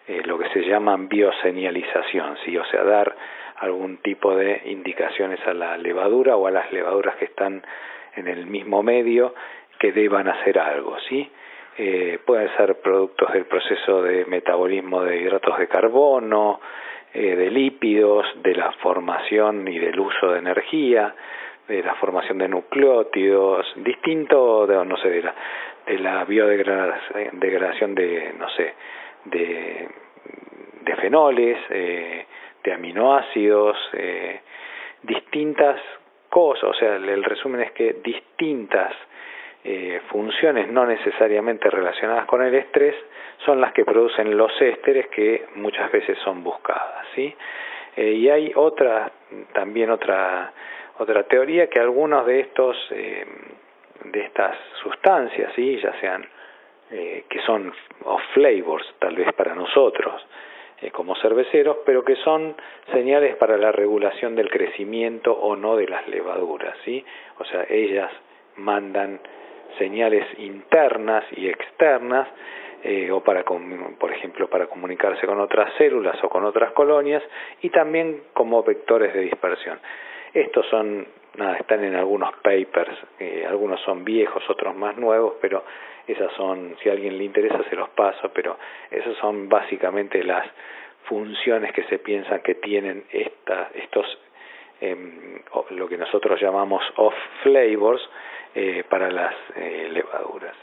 [0.08, 2.56] eh, lo que se llaman bioseñalización, ¿sí?
[2.56, 3.14] o sea, dar
[3.60, 7.62] algún tipo de indicaciones a la levadura o a las levaduras que están
[8.14, 9.34] en el mismo medio
[9.78, 11.30] que deban hacer algo, ¿sí?
[11.78, 16.60] eh, pueden ser productos del proceso de metabolismo de hidratos de carbono,
[17.14, 21.14] eh, de lípidos, de la formación y del uso de energía,
[21.68, 25.34] de la formación de nucleótidos, distinto, de, no sé, de la,
[25.86, 28.74] de la biodegradación de, no sé,
[29.26, 29.88] de,
[30.82, 32.26] de fenoles, eh,
[32.72, 34.40] aminoácidos, eh,
[35.02, 35.80] distintas
[36.28, 38.92] cosas, o sea, el resumen es que distintas
[39.64, 42.94] eh, funciones no necesariamente relacionadas con el estrés
[43.44, 47.34] son las que producen los ésteres que muchas veces son buscadas, ¿sí?
[47.96, 49.10] Eh, y hay otra,
[49.52, 50.52] también otra,
[50.98, 55.78] otra teoría que algunos de estos, de estas sustancias, ¿sí?
[55.82, 56.26] Ya sean
[56.90, 57.70] que son
[58.32, 60.24] flavors, tal vez para nosotros,
[60.92, 62.54] como cerveceros, pero que son
[62.92, 67.04] señales para la regulación del crecimiento o no de las levaduras, ¿sí?
[67.38, 68.10] O sea, ellas
[68.56, 69.20] mandan
[69.78, 72.28] señales internas y externas,
[72.82, 77.22] eh, o para, por ejemplo, para comunicarse con otras células o con otras colonias,
[77.60, 79.78] y también como vectores de dispersión.
[80.34, 81.06] Estos son,
[81.36, 85.64] nada, están en algunos papers, eh, algunos son viejos, otros más nuevos, pero
[86.06, 88.56] esas son, si a alguien le interesa se los paso, pero
[88.90, 90.46] esas son básicamente las
[91.04, 94.06] funciones que se piensan que tienen esta, estos,
[94.80, 98.02] eh, lo que nosotros llamamos off flavors,
[98.54, 100.56] eh, para las eh, levaduras.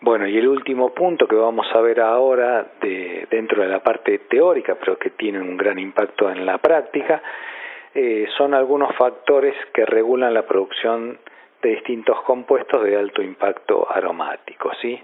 [0.00, 4.18] Bueno, y el último punto que vamos a ver ahora de, dentro de la parte
[4.20, 7.22] teórica, pero que tiene un gran impacto en la práctica,
[7.94, 11.18] eh, son algunos factores que regulan la producción
[11.62, 15.00] de distintos compuestos de alto impacto aromático, ¿sí?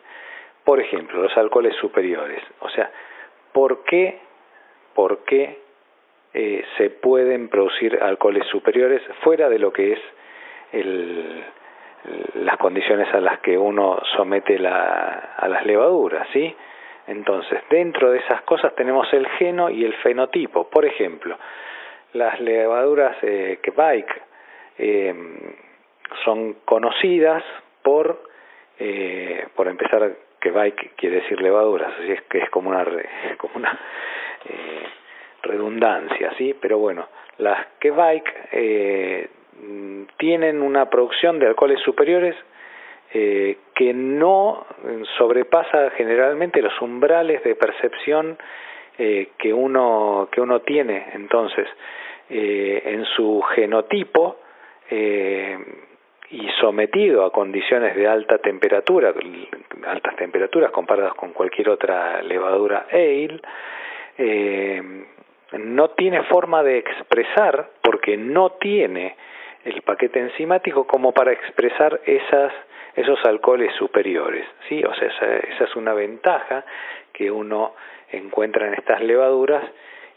[0.65, 2.43] Por ejemplo, los alcoholes superiores.
[2.61, 2.91] O sea,
[3.53, 4.19] ¿por qué,
[4.95, 5.65] por qué
[6.77, 10.01] se pueden producir alcoholes superiores fuera de lo que es
[10.73, 11.45] el,
[12.35, 16.55] las condiciones a las que uno somete a las levaduras, ¿sí?
[17.07, 20.69] Entonces, dentro de esas cosas tenemos el geno y el fenotipo.
[20.69, 21.37] Por ejemplo,
[22.17, 24.23] las levaduras eh, Quebec
[24.79, 25.15] eh,
[26.25, 27.43] son conocidas
[27.83, 28.23] por,
[28.79, 32.85] eh, por empezar, Quebec quiere decir levaduras, así es que es como una,
[33.39, 33.79] como una
[34.49, 34.87] eh,
[35.43, 36.55] redundancia, ¿sí?
[36.61, 37.07] Pero bueno,
[37.39, 39.29] las Quebec eh,
[40.19, 42.35] tienen una producción de alcoholes superiores
[43.13, 44.67] eh, que no
[45.17, 48.37] sobrepasa generalmente los umbrales de percepción
[48.99, 51.69] eh, que uno que uno tiene entonces
[52.31, 54.39] eh, en su genotipo
[56.31, 59.13] y sometido a condiciones de alta temperatura,
[59.87, 63.41] altas temperaturas comparadas con cualquier otra levadura ale,
[64.19, 64.83] eh,
[65.53, 69.17] no tiene forma de expresar, porque no tiene
[69.65, 72.53] el paquete enzimático como para expresar esas,
[72.97, 74.47] esos alcoholes superiores.
[74.69, 74.83] ¿sí?
[74.83, 76.65] O sea, esa, esa es una ventaja
[77.13, 77.75] que uno
[78.11, 79.65] encuentra en estas levaduras,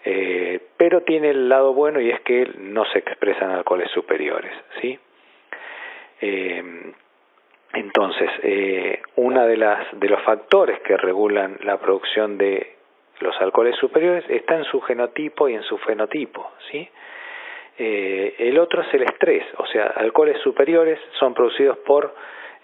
[0.06, 4.52] eh, pero tiene el lado bueno y es que no se expresan alcoholes superiores.
[4.82, 4.98] ¿sí?
[6.22, 6.94] Eh,
[7.74, 12.76] entonces, eh, una de las de los factores que regulan la producción de
[13.20, 16.90] los alcoholes superiores está en su genotipo y en su fenotipo, ¿sí?
[17.78, 22.14] Eh, el otro es el estrés, o sea, alcoholes superiores son producidos por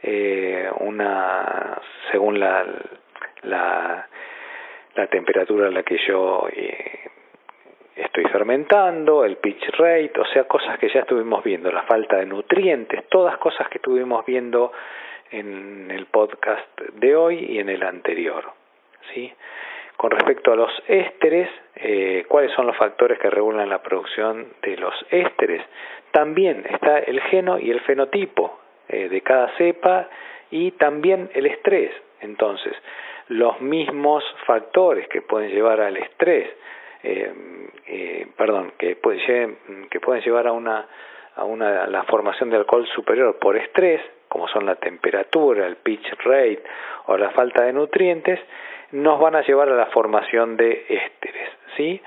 [0.04, 1.80] eh, una,
[2.12, 2.66] según la,
[3.44, 4.08] la,
[4.96, 7.10] la temperatura a la que yo eh,
[7.96, 12.26] estoy fermentando, el pitch rate, o sea, cosas que ya estuvimos viendo, la falta de
[12.26, 14.72] nutrientes, todas cosas que estuvimos viendo
[15.32, 18.44] en el podcast de hoy y en el anterior,
[19.14, 19.34] ¿sí?
[19.98, 24.76] Con respecto a los ésteres, eh, ¿cuáles son los factores que regulan la producción de
[24.76, 25.64] los ésteres?
[26.12, 30.10] También está el geno y el fenotipo eh, de cada cepa
[30.52, 31.92] y también el estrés.
[32.20, 32.74] Entonces,
[33.30, 36.50] los mismos factores que pueden llevar al estrés,
[37.06, 38.98] eh, perdón, que,
[39.90, 40.88] que pueden llevar a una
[41.36, 46.10] a una la formación de alcohol superior por estrés, como son la temperatura, el pitch
[46.24, 46.64] rate
[47.08, 48.40] o la falta de nutrientes,
[48.92, 52.02] nos van a llevar a la formación de ésteres, ¿sí?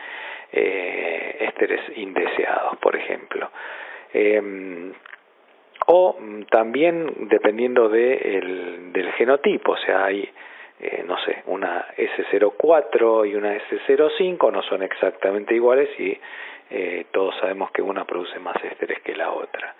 [0.51, 3.51] Eh, ésteres indeseados, por ejemplo.
[4.15, 4.93] Eh,
[5.87, 6.17] o
[6.51, 10.29] también dependiendo de el, del genotipo, o sea, hay,
[10.81, 16.17] eh, no sé, una S04 y una S05 no son exactamente iguales y
[16.71, 19.75] eh, todos sabemos que una produce más ésteres que la otra,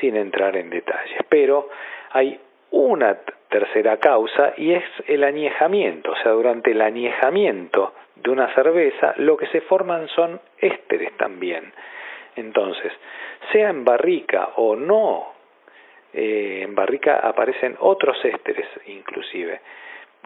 [0.00, 1.20] sin entrar en detalles.
[1.28, 1.68] Pero
[2.12, 2.40] hay
[2.70, 3.18] una
[3.50, 9.36] tercera causa y es el añejamiento, o sea, durante el añejamiento de una cerveza lo
[9.36, 11.72] que se forman son ésteres también.
[12.36, 12.92] Entonces,
[13.52, 15.32] sea en barrica o no,
[16.12, 19.60] eh, en barrica aparecen otros ésteres inclusive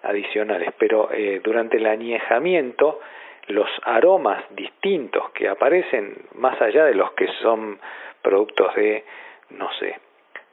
[0.03, 3.01] adicionales, pero eh, durante el añejamiento
[3.49, 7.79] los aromas distintos que aparecen más allá de los que son
[8.23, 9.05] productos de,
[9.51, 9.97] no sé,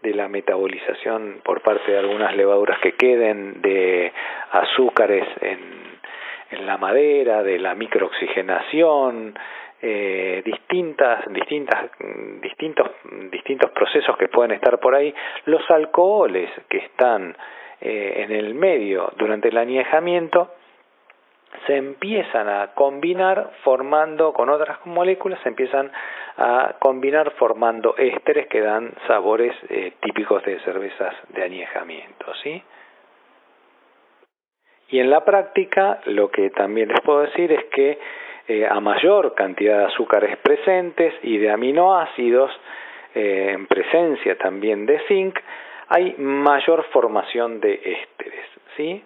[0.01, 4.11] de la metabolización por parte de algunas levaduras que queden, de
[4.51, 5.89] azúcares en,
[6.65, 9.37] la madera, de la microoxigenación,
[9.81, 11.91] eh, distintas, distintas,
[12.41, 12.89] distintos,
[13.31, 15.13] distintos procesos que pueden estar por ahí,
[15.45, 17.35] los alcoholes que están
[17.81, 20.51] eh, en el medio durante el añejamiento
[21.65, 25.89] se empiezan a combinar formando con otras moléculas, se empiezan
[26.37, 32.61] a combinar formando ésteres que dan sabores eh, típicos de cervezas de añejamiento, ¿sí?
[34.89, 37.97] Y en la práctica lo que también les puedo decir es que
[38.47, 42.51] eh, a mayor cantidad de azúcares presentes y de aminoácidos,
[43.15, 45.35] en presencia también de zinc,
[45.89, 48.45] hay mayor formación de ésteres,
[48.77, 49.03] ¿sí?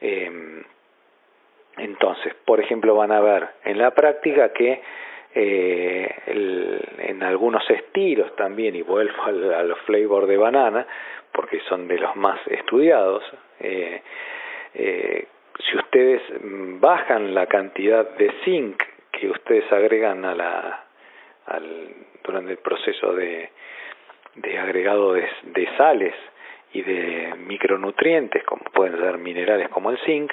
[0.00, 0.62] Eh,
[1.76, 4.80] entonces, por ejemplo, van a ver en la práctica que
[5.34, 6.14] eh,
[6.98, 10.86] en algunos estilos también, y vuelvo a los flavor de banana,
[11.32, 13.22] porque son de los más estudiados,
[13.60, 14.00] eh,
[14.74, 15.26] eh,
[15.58, 16.22] si ustedes
[16.80, 20.84] bajan la cantidad de zinc que ustedes agregan a la,
[21.46, 21.88] al,
[22.24, 23.50] durante el proceso de,
[24.36, 26.14] de agregado de, de sales
[26.72, 30.32] y de micronutrientes, como pueden ser minerales como el zinc,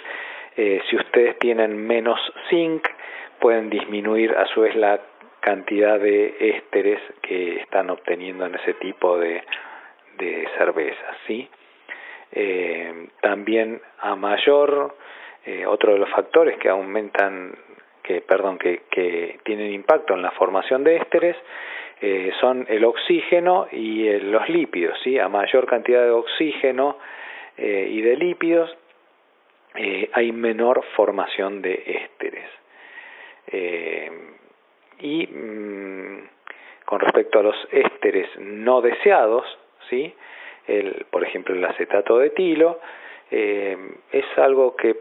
[0.55, 2.19] eh, si ustedes tienen menos
[2.49, 2.88] zinc,
[3.39, 4.99] pueden disminuir a su vez la
[5.39, 9.43] cantidad de ésteres que están obteniendo en ese tipo de,
[10.17, 11.49] de cervezas, ¿sí?
[12.31, 14.95] Eh, también a mayor,
[15.45, 17.55] eh, otro de los factores que aumentan,
[18.01, 21.35] que, perdón, que, que tienen impacto en la formación de ésteres
[22.01, 25.19] eh, son el oxígeno y los lípidos, ¿sí?
[25.19, 26.97] A mayor cantidad de oxígeno
[27.57, 28.75] eh, y de lípidos,
[29.75, 32.49] eh, hay menor formación de ésteres.
[33.47, 34.11] Eh,
[34.99, 36.29] y mm,
[36.85, 39.45] con respecto a los ésteres no deseados,
[39.89, 40.13] ¿sí?
[40.67, 42.79] el, por ejemplo el acetato de etilo,
[43.31, 43.77] eh,
[44.11, 44.95] es algo que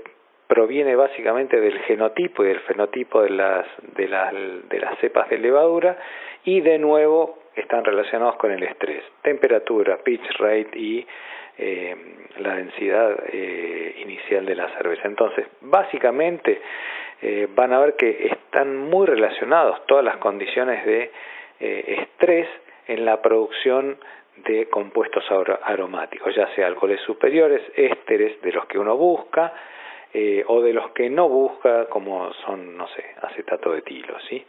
[0.46, 4.34] proviene básicamente del genotipo y del fenotipo de las, de las,
[4.68, 5.96] de las cepas de levadura
[6.44, 11.06] y de nuevo están relacionados con el estrés, temperatura, pitch rate y
[11.58, 11.96] eh,
[12.38, 15.06] la densidad eh, inicial de la cerveza.
[15.06, 16.60] Entonces, básicamente
[17.20, 21.10] eh, van a ver que están muy relacionados todas las condiciones de
[21.60, 22.48] estrés
[22.88, 23.96] en la producción
[24.36, 25.24] de compuestos
[25.62, 29.52] aromáticos, ya sea alcoholes superiores, ésteres de los que uno busca,
[30.14, 34.44] eh, o de los que no busca, como son, no sé, acetato de tilo, ¿sí?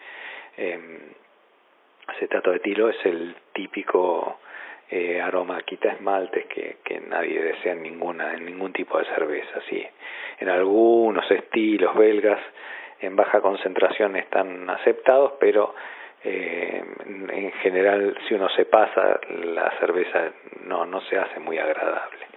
[2.07, 4.39] Acetato de tilo es el típico
[4.89, 5.61] eh, aroma.
[5.61, 9.85] Quita esmaltes que, que nadie desea en ninguna en ningún tipo de cerveza sí.
[10.39, 12.39] En algunos estilos belgas
[12.99, 15.75] en baja concentración están aceptados pero
[16.23, 20.31] eh, en general si uno se pasa la cerveza
[20.65, 22.32] no no se hace muy agradable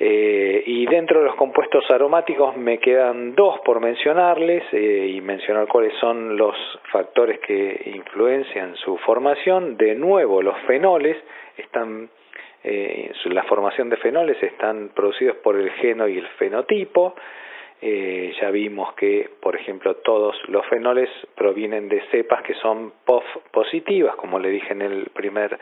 [0.00, 5.66] eh, y dentro de los compuestos aromáticos me quedan dos por mencionarles eh, y mencionar
[5.66, 6.54] cuáles son los
[6.92, 9.76] factores que influencian su formación.
[9.76, 11.16] De nuevo, los fenoles
[11.56, 12.08] están,
[12.62, 17.16] eh, la formación de fenoles están producidos por el geno y el fenotipo.
[17.80, 23.24] Eh, ya vimos que, por ejemplo, todos los fenoles provienen de cepas que son POF
[23.52, 25.58] positivas, como le dije en el primer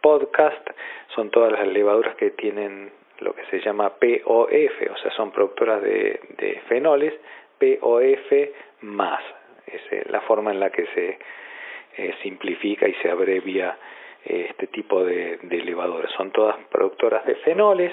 [0.00, 0.70] podcast,
[1.14, 2.90] son todas las levaduras que tienen
[3.20, 7.14] lo que se llama POF, o sea, son productoras de, fenoles,
[7.58, 8.32] POF
[8.82, 9.22] más,
[9.66, 11.18] es eh, la forma en la que se
[11.96, 13.76] eh, simplifica y se abrevia
[14.24, 17.92] eh, este tipo de, de Son todas productoras de fenoles,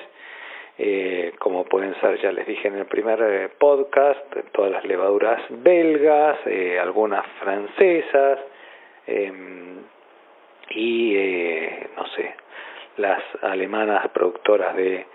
[1.37, 4.19] como pueden ser, ya les dije en el primer podcast,
[4.51, 6.39] todas las levaduras belgas,
[6.81, 8.39] algunas francesas,
[9.05, 9.77] em,
[10.71, 11.15] y
[11.95, 12.33] no sé,
[12.97, 15.05] las alemanas productoras de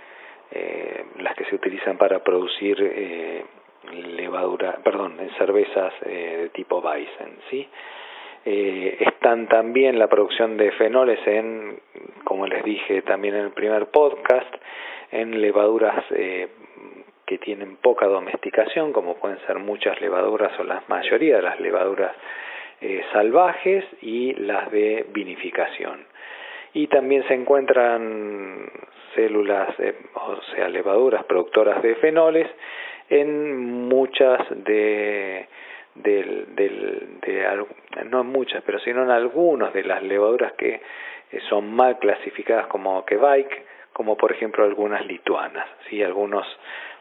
[0.51, 3.45] eh, las que se utilizan para producir eh,
[3.93, 7.69] levadura, perdón, en cervezas eh, de tipo Weizen, ¿sí?
[8.45, 11.81] Eh, están también la producción de fenoles en,
[12.25, 14.55] como les dije también en el primer podcast,
[15.11, 21.43] en levaduras que tienen poca domesticación, como pueden ser muchas levaduras o la mayoría de
[21.43, 22.13] las levaduras
[23.13, 26.07] salvajes y las de vinificación
[26.77, 28.71] y también se encuentran
[29.15, 29.71] células,
[30.13, 32.47] o sea, levaduras productoras de fenoles
[33.09, 35.49] en muchas de,
[35.95, 37.65] del, del, de,
[38.11, 40.83] no en muchas, pero sino en algunas de las levaduras que
[41.33, 46.03] eh, son mal clasificadas como Kevike, como por ejemplo algunas lituanas, ¿sí?
[46.03, 46.47] algunos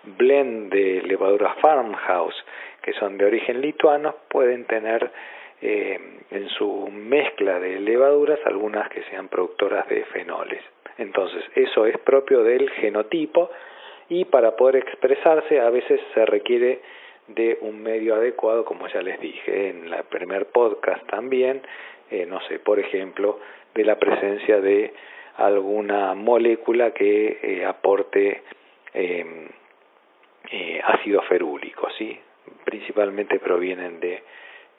[0.04, 2.46] blend de levaduras farmhouse
[2.82, 5.12] que son de origen lituano pueden tener
[5.62, 6.00] eh,
[6.32, 10.62] en su mezcla de levaduras algunas que sean productoras de fenoles.
[10.98, 13.50] Entonces, eso es propio del genotipo
[14.10, 16.82] y para poder expresarse a veces se requiere
[17.28, 21.62] de un medio adecuado, como ya les dije en el primer podcast también,
[22.12, 23.40] eh, no sé, por ejemplo,
[23.74, 24.94] de la presencia de
[25.38, 28.44] alguna molécula que eh, aporte
[28.94, 29.48] em,
[30.52, 32.18] eh, ácido ferúlico, ¿sí?
[32.64, 34.24] Principalmente provienen de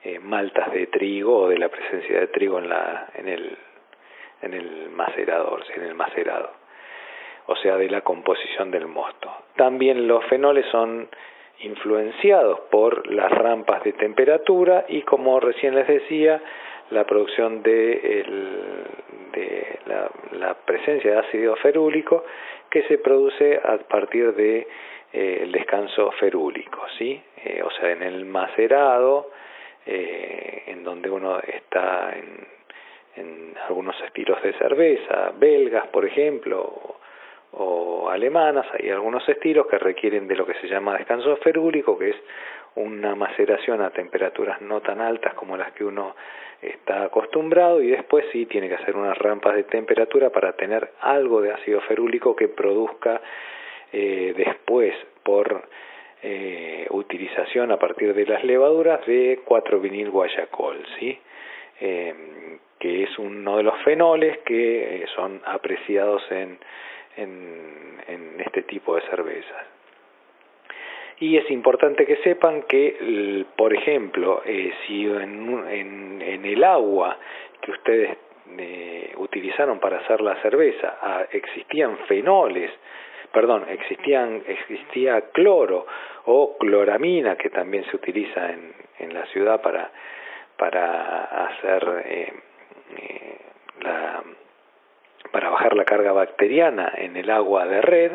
[0.02, 3.56] eh, maltas de trigo o de la presencia de trigo en, la, en, el,
[4.42, 6.50] en el macerador, en el macerado,
[7.46, 9.30] o sea, de la composición del mosto.
[9.56, 11.08] También los fenoles son
[11.60, 16.40] influenciados por las rampas de temperatura y como recién les decía,
[16.90, 18.24] la producción de,
[19.86, 22.24] la, la, presencia de ácido ferúlico
[22.70, 24.68] que se produce a partir de
[25.12, 27.20] eh, el descanso ferúlico, ¿sí?
[27.44, 29.30] Eh, o sea, en el macerado
[29.86, 32.56] eh, en donde uno está en,
[33.68, 36.96] algunos estilos de cerveza, belgas por ejemplo, o,
[37.52, 42.10] o, alemanas, hay algunos estilos que requieren de lo que se llama descanso ferúlico, que
[42.10, 42.16] es
[42.76, 46.14] una maceración a temperaturas no tan altas como las que uno
[46.60, 51.40] está acostumbrado y después sí tiene que hacer unas rampas de temperatura para tener algo
[51.40, 53.20] de ácido ferúlico que produzca
[53.92, 55.62] eh, después por
[56.22, 61.18] eh, utilización a partir de las levaduras de 4-vinil guayacol, ¿sí?
[61.80, 62.14] Eh,
[62.78, 66.58] que es uno de los fenoles que eh, son apreciados en,
[67.16, 69.66] en, en este tipo de cervezas.
[71.18, 74.42] Y es importante que sepan que, por ejemplo,
[74.86, 77.16] si en, en, en, el agua
[77.62, 78.18] que ustedes
[79.16, 82.70] utilizaron para hacer la cerveza ah, existían fenoles
[83.32, 85.86] perdón, existían, existía cloro
[86.26, 89.90] o cloramina que también se utiliza en, en la ciudad para,
[90.56, 92.32] para hacer eh,
[92.98, 93.38] eh,
[93.80, 94.22] la,
[95.30, 98.12] para bajar la carga bacteriana en el agua de red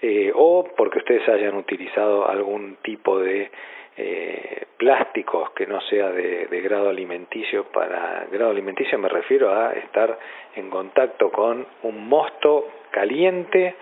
[0.00, 3.50] eh, o porque ustedes hayan utilizado algún tipo de
[3.96, 9.72] eh, plásticos que no sea de, de, grado alimenticio para grado alimenticio me refiero a
[9.72, 10.16] estar
[10.54, 13.74] en contacto con un mosto caliente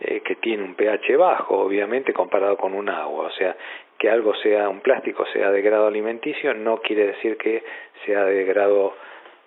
[0.00, 3.26] eh, que tiene un pH bajo, obviamente, comparado con un agua.
[3.26, 3.56] O sea,
[3.98, 7.62] que algo sea, un plástico sea de grado alimenticio, no quiere decir que
[8.06, 8.94] sea de grado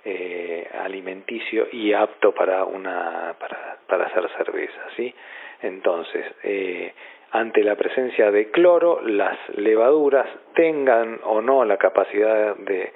[0.06, 5.14] eh, alimenticio y apto para una para, para hacer cerveza, ¿sí?
[5.62, 6.94] Entonces, eh,
[7.32, 12.92] ante la presencia de cloro, las levaduras tengan o no la capacidad de,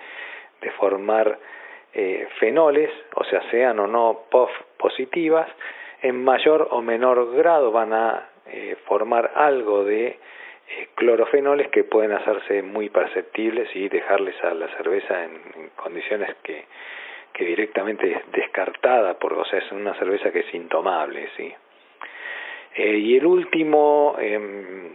[0.62, 1.40] de formar
[1.94, 5.50] eh, fenoles, o sea, sean o no POF positivas,
[6.02, 12.12] en mayor o menor grado van a eh, formar algo de eh, clorofenoles que pueden
[12.12, 16.66] hacerse muy perceptibles y dejarles a la cerveza en, condiciones que,
[17.34, 21.54] que directamente es descartada, por, o sea, es una cerveza que es intomable, ¿sí?
[22.76, 24.94] Eh, y el último, em,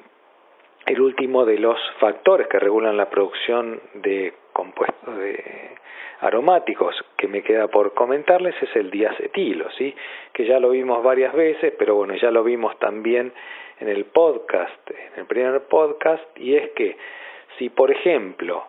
[0.87, 5.73] el último de los factores que regulan la producción de compuestos de
[6.21, 9.95] aromáticos que me queda por comentarles es el diacetilo, ¿sí?
[10.33, 13.33] que ya lo vimos varias veces, pero bueno, ya lo vimos también
[13.81, 16.97] en el podcast, en el primer podcast, y es que
[17.59, 18.67] si por ejemplo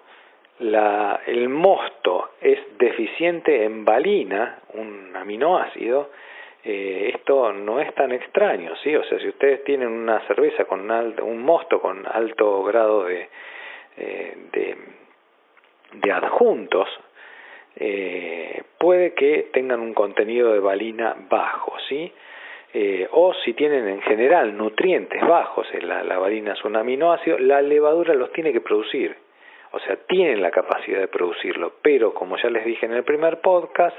[0.59, 6.09] la, el mosto es deficiente en valina, un aminoácido,
[6.65, 8.95] eh, esto no es tan extraño, ¿sí?
[8.95, 13.27] O sea, si ustedes tienen una cerveza con un mosto con alto grado de,
[13.97, 14.37] eh,
[15.93, 16.87] de, adjuntos,
[17.75, 22.11] eh, puede que tengan un contenido de valina bajo, ¿sí?
[23.11, 28.15] O si tienen en general nutrientes bajos, la, la valina es un aminoácido, la levadura
[28.15, 29.15] los tiene que producir,
[29.71, 33.41] o sea, tienen la capacidad de producirlo, pero como ya les dije en el primer
[33.41, 33.95] podcast,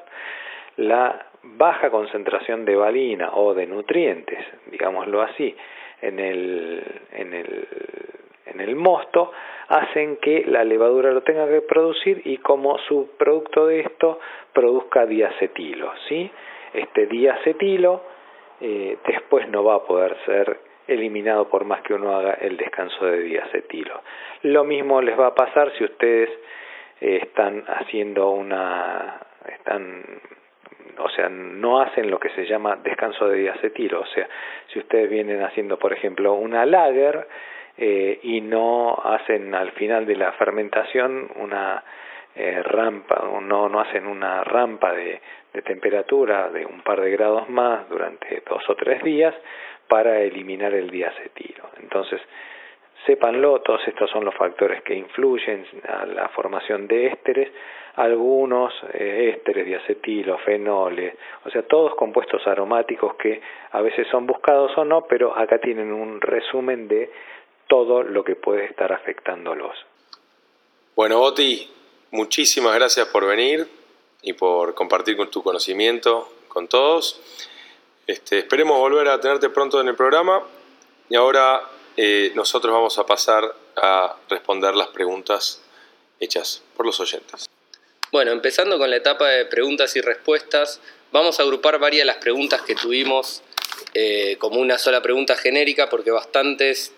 [0.77, 1.27] la
[1.57, 5.55] baja concentración de valina o de nutrientes, digámoslo así,
[6.03, 7.69] en el, en el,
[8.47, 9.33] en el mosto,
[9.69, 14.21] hacen que la levadura lo tenga que producir y como subproducto de esto
[14.53, 16.31] produzca diacetilo, ¿sí?
[16.73, 18.03] Este diacetilo
[18.61, 23.07] eh, después no va a poder ser eliminado por más que uno haga el descanso
[23.07, 24.03] de diacetilo.
[24.43, 26.29] Lo mismo les va a pasar si ustedes
[27.01, 30.03] eh, están haciendo una están
[30.99, 34.29] o sea, no hacen lo que se llama descanso de diacetilo, o sea,
[34.69, 37.27] si ustedes vienen haciendo, por ejemplo, una lager
[37.77, 41.83] eh, y no hacen al final de la fermentación una
[42.37, 45.21] eh, rampa, no, no hacen una rampa de,
[45.53, 49.35] de temperatura de un par de grados más durante dos o tres días
[49.89, 51.71] para eliminar el diacetilo.
[51.81, 52.21] Entonces,
[53.07, 57.49] sépanlo, todos estos son los factores que influyen a la formación de ésteres,
[57.97, 61.15] algunos eh, ésteres, diacetilo, fenoles,
[61.45, 63.41] o sea, todos compuestos aromáticos que
[63.71, 67.11] a veces son buscados o no, pero acá tienen un resumen de
[67.69, 69.77] todo lo que puede estar afectándolos.
[70.97, 71.69] Bueno, Oti,
[72.11, 73.67] muchísimas gracias por venir
[74.23, 77.21] y por compartir con tu conocimiento con todos.
[78.07, 80.43] Este, esperemos volver a tenerte pronto en el programa
[81.09, 81.63] y ahora
[81.97, 83.45] eh, nosotros vamos a pasar
[83.77, 85.63] a responder las preguntas
[86.21, 87.49] hechas por los oyentes.
[88.15, 90.81] Bueno, empezando con la etapa de preguntas y respuestas,
[91.11, 93.43] vamos a agrupar varias de las preguntas que tuvimos
[93.93, 96.93] eh, como una sola pregunta genérica, porque bastantes,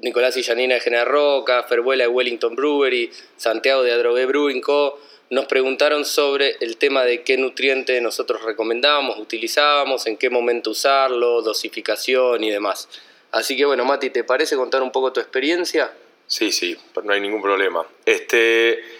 [0.00, 5.00] Nicolás y Janina de General Roca, Ferbuela de Wellington Brewery, Santiago de Adrogué Brewing Co.,
[5.30, 11.40] nos preguntaron sobre el tema de qué nutriente nosotros recomendábamos, utilizábamos, en qué momento usarlo,
[11.40, 12.86] dosificación y demás.
[13.32, 15.90] Así que bueno, Mati, ¿te parece contar un poco tu experiencia?
[16.26, 17.86] Sí, sí, no hay ningún problema.
[18.04, 18.99] Este,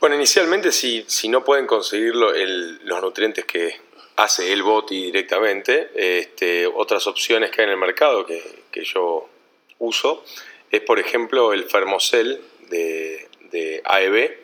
[0.00, 3.80] bueno, inicialmente si, si no pueden conseguir los nutrientes que
[4.16, 9.28] hace el boti directamente, este, otras opciones que hay en el mercado que, que yo
[9.78, 10.24] uso
[10.70, 12.40] es, por ejemplo, el Fermocel
[12.70, 14.38] de, de AEB.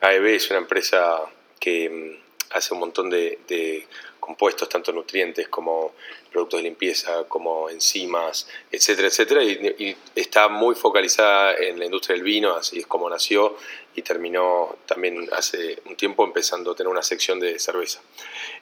[0.00, 1.20] AEB es una empresa
[1.58, 3.86] que mm, hace un montón de, de
[4.18, 5.94] compuestos, tanto nutrientes como
[6.30, 12.24] productos de limpieza, como enzimas, etcétera, etcétera, y, está muy focalizada en la industria del
[12.24, 13.56] vino, así es como nació
[13.94, 18.00] y terminó también hace un tiempo empezando a tener una sección de cerveza.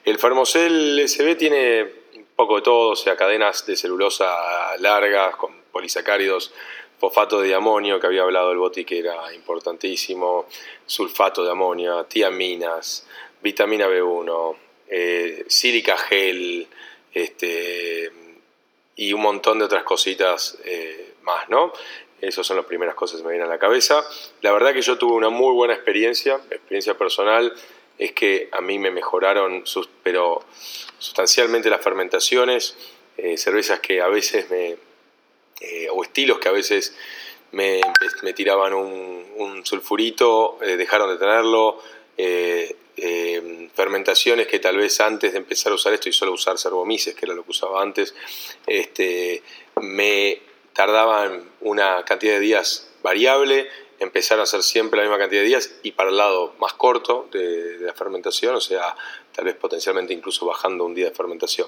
[0.03, 1.83] El Fermocel SB tiene
[2.15, 6.51] un poco de todo, o sea, cadenas de celulosa largas con polisacáridos,
[6.99, 10.47] fosfato de amonio, que había hablado el Boti que era importantísimo,
[10.85, 13.05] sulfato de amonio, tiaminas,
[13.41, 14.55] vitamina B1,
[14.89, 16.67] eh, sílica gel,
[17.13, 18.11] este,
[18.95, 21.71] y un montón de otras cositas eh, más, ¿no?
[22.21, 24.03] Esas son las primeras cosas que me vienen a la cabeza.
[24.41, 27.53] La verdad que yo tuve una muy buena experiencia, experiencia personal,
[27.97, 30.43] es que a mí me mejoraron, sus, pero
[30.97, 32.75] sustancialmente las fermentaciones,
[33.17, 34.77] eh, cervezas que a veces me,
[35.61, 36.95] eh, o estilos que a veces
[37.51, 37.81] me,
[38.35, 41.81] tiraban un, sulfurito, dejaron de tenerlo,
[43.73, 47.25] fermentaciones que tal vez antes de empezar a usar esto y solo usar cervomices, que
[47.25, 48.13] era lo que usaba antes,
[48.67, 49.41] este,
[49.81, 50.41] me
[50.73, 55.75] tardaban una cantidad de días variable empezar a hacer siempre la misma cantidad de días
[55.83, 58.95] y para el lado más corto de, la fermentación, o sea,
[59.33, 61.67] tal vez potencialmente incluso bajando un día de fermentación.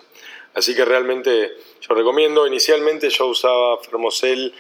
[0.54, 4.54] Así que realmente yo recomiendo, inicialmente yo usaba Fermocel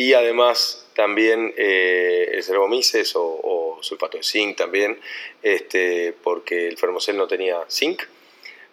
[0.00, 4.98] y además también eh, el Cervomices o, sulfato de zinc también,
[5.42, 8.04] este, porque el Fermocel no tenía zinc.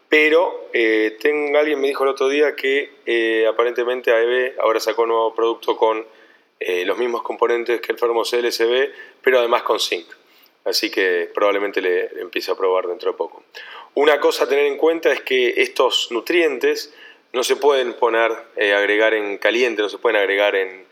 [0.07, 1.17] Pero eh,
[1.53, 5.75] alguien me dijo el otro día que eh, aparentemente AEB ahora sacó un nuevo producto
[5.75, 6.05] con
[6.61, 8.89] eh, los mismos componentes que el Fermocel SB,
[9.21, 10.07] pero además con zinc.
[10.63, 13.43] Así que probablemente le, empiece a probar dentro de poco.
[13.95, 16.93] Una cosa a tener en cuenta es que estos nutrientes
[17.33, 20.87] no se pueden poner, eh, agregar en caliente, no se pueden agregar en,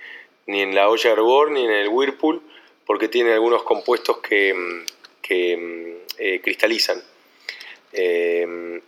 [0.47, 2.41] ni en la olla Arbor ni en el Whirlpool,
[2.85, 4.85] porque tienen algunos compuestos que, mm,
[5.21, 7.03] que mm, eh, cristalizan.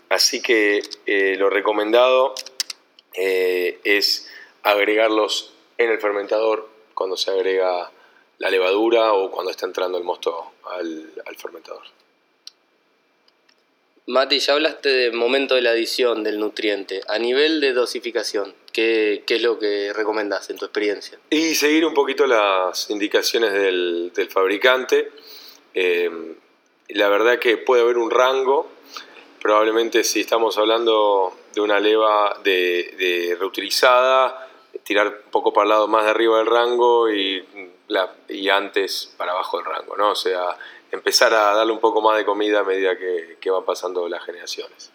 [0.09, 0.81] así que
[1.37, 2.35] lo recomendado
[3.13, 4.29] es
[4.63, 7.91] agregarlos en el fermentador cuando se agrega
[8.39, 11.83] la levadura o cuando está entrando el mosto al, fermentador.
[14.09, 17.01] Mati, ya hablaste del momento de la adición del nutriente.
[17.09, 21.19] A nivel de dosificación, ¿qué, es lo que recomendás en tu experiencia?
[21.29, 25.11] Y seguir un poquito las indicaciones del, fabricante.
[25.73, 26.09] Eh,
[26.87, 28.71] la verdad que puede haber un rango.
[29.41, 34.47] Probablemente si estamos hablando de una leva de reutilizada,
[34.83, 37.43] tirar un poco para el lado más de arriba del rango y,
[38.29, 40.11] y antes para abajo del rango, ¿no?
[40.11, 40.57] O sea,
[40.91, 44.91] empezar a darle un poco más de comida a medida que, van pasando las generaciones.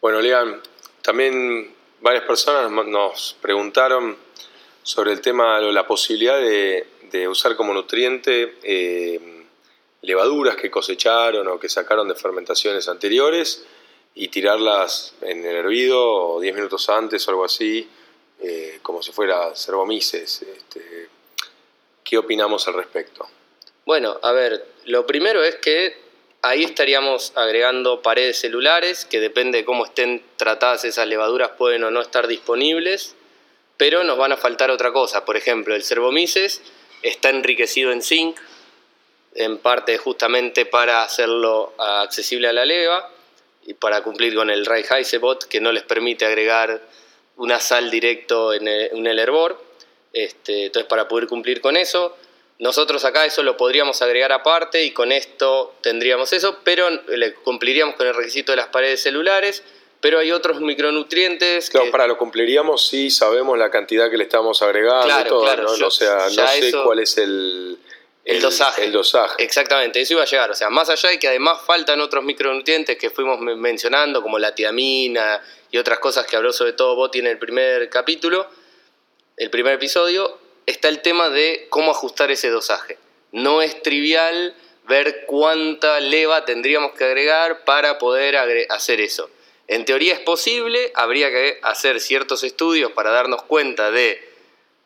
[0.00, 0.60] Bueno, Lean,
[1.02, 4.16] también varias personas nos preguntaron
[4.82, 6.86] sobre el tema, la posibilidad de,
[7.28, 9.44] usar como nutriente eh,
[10.02, 13.64] levaduras que cosecharon o que sacaron de fermentaciones anteriores
[14.14, 17.88] y tirarlas en el hervido 10 minutos antes o algo así
[18.40, 20.42] eh, como si fuera Cervomises.
[20.42, 21.08] Este,
[22.02, 23.28] ¿Qué opinamos al respecto?
[23.86, 25.96] Bueno, a ver, lo primero es que
[26.42, 31.90] ahí estaríamos agregando paredes celulares, que depende de cómo estén tratadas esas levaduras, pueden o
[31.90, 33.14] no estar disponibles,
[33.76, 35.24] pero nos van a faltar otra cosa.
[35.24, 36.62] Por ejemplo, el Cervomises
[37.02, 38.36] está enriquecido en zinc,
[39.34, 43.10] en parte justamente para hacerlo accesible a la leva
[43.66, 46.82] y para cumplir con el Reinheitsgebot, que no les permite agregar
[47.36, 49.62] una sal directo en el, hervor.
[50.12, 52.16] Este, entonces, para poder cumplir con eso,
[52.60, 57.96] nosotros acá eso lo podríamos agregar aparte y con esto tendríamos eso, pero le cumpliríamos
[57.96, 59.64] con el requisito de las paredes celulares.
[60.02, 61.68] Pero hay otros micronutrientes.
[61.68, 65.04] Claro, para lo cumpliríamos si sabemos la cantidad que le estamos agregando.
[65.04, 65.76] Claro, claro.
[65.76, 65.86] ¿no?
[65.86, 67.78] o sea, no sé cuál es el,
[68.24, 68.84] el, dosaje.
[68.84, 69.42] El dosaje.
[69.42, 70.50] Exactamente, eso iba a llegar.
[70.50, 74.54] O sea, más allá de que además faltan otros micronutrientes que fuimos mencionando, como la
[74.54, 78.48] tiamina y otras cosas que habló sobre todo Botti en el primer capítulo,
[79.36, 80.39] el primer episodio,
[80.70, 82.98] está el tema de cómo ajustar ese dosaje.
[83.32, 84.54] No es trivial
[84.88, 88.36] ver cuánta leva tendríamos que agregar para poder
[88.70, 89.30] hacer eso.
[89.68, 94.28] En teoría es posible, habría que hacer ciertos estudios para darnos cuenta de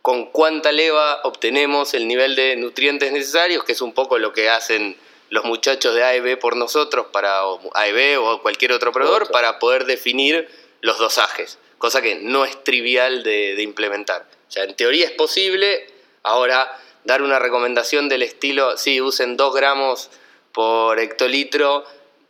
[0.03, 4.51] con cuánta leva obtenemos el nivel de nutrientes necesarios, que es un poco lo que
[4.51, 4.99] hacen
[5.31, 7.41] los muchachos de AEB por nosotros, para
[7.73, 10.47] AEB o cualquier otro proveedor, para poder definir
[10.83, 14.27] los dosajes, cosa que no es trivial de, implementar.
[14.49, 15.87] O sea, en teoría es posible,
[16.23, 20.11] ahora dar una recomendación del estilo, sí, usen 2 gramos
[20.53, 21.85] por hectolitro,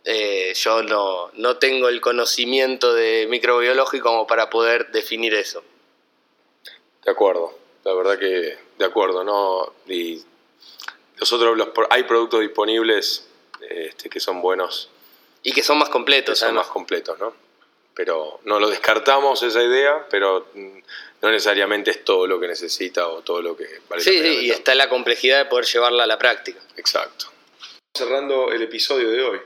[0.04, 5.62] eh, yo no, no tengo el conocimiento de microbiológico como para poder definir eso.
[7.04, 9.72] De acuerdo, la verdad que de acuerdo, ¿no?
[9.86, 10.22] Y
[11.18, 13.26] nosotros los, hay productos disponibles
[13.60, 14.90] este, que son buenos.
[15.42, 17.34] Y que son más completos, son más completos, ¿no?
[17.94, 20.46] pero no lo descartamos esa idea, pero
[21.24, 24.50] no necesariamente es todo lo que necesita o todo lo que vale Sí, sí, y
[24.50, 26.60] está la complejidad de poder llevarla a la práctica.
[26.76, 27.26] Exacto.
[27.96, 29.40] Cerrando el episodio de hoy.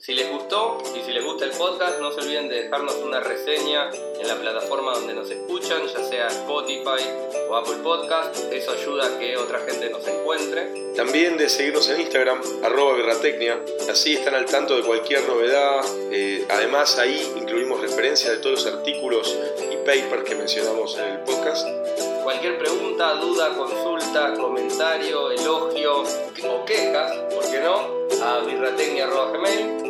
[0.00, 3.20] Si les gustó y si les gusta el podcast, no se olviden de dejarnos una
[3.20, 7.04] reseña en la plataforma donde nos escuchan, ya sea Spotify
[7.50, 8.34] o Apple Podcast.
[8.50, 10.94] Eso ayuda a que otra gente nos encuentre.
[10.96, 12.96] También de seguirnos en Instagram, arroba
[13.90, 15.84] Así están al tanto de cualquier novedad.
[16.10, 19.36] Eh, además, ahí incluimos referencias de todos los artículos
[19.70, 21.68] y papers que mencionamos en el podcast.
[22.22, 26.04] Cualquier pregunta, duda, consulta, comentario, elogio
[26.48, 28.00] o quejas, ¿por qué no?
[28.24, 29.89] A birratecnia.gmail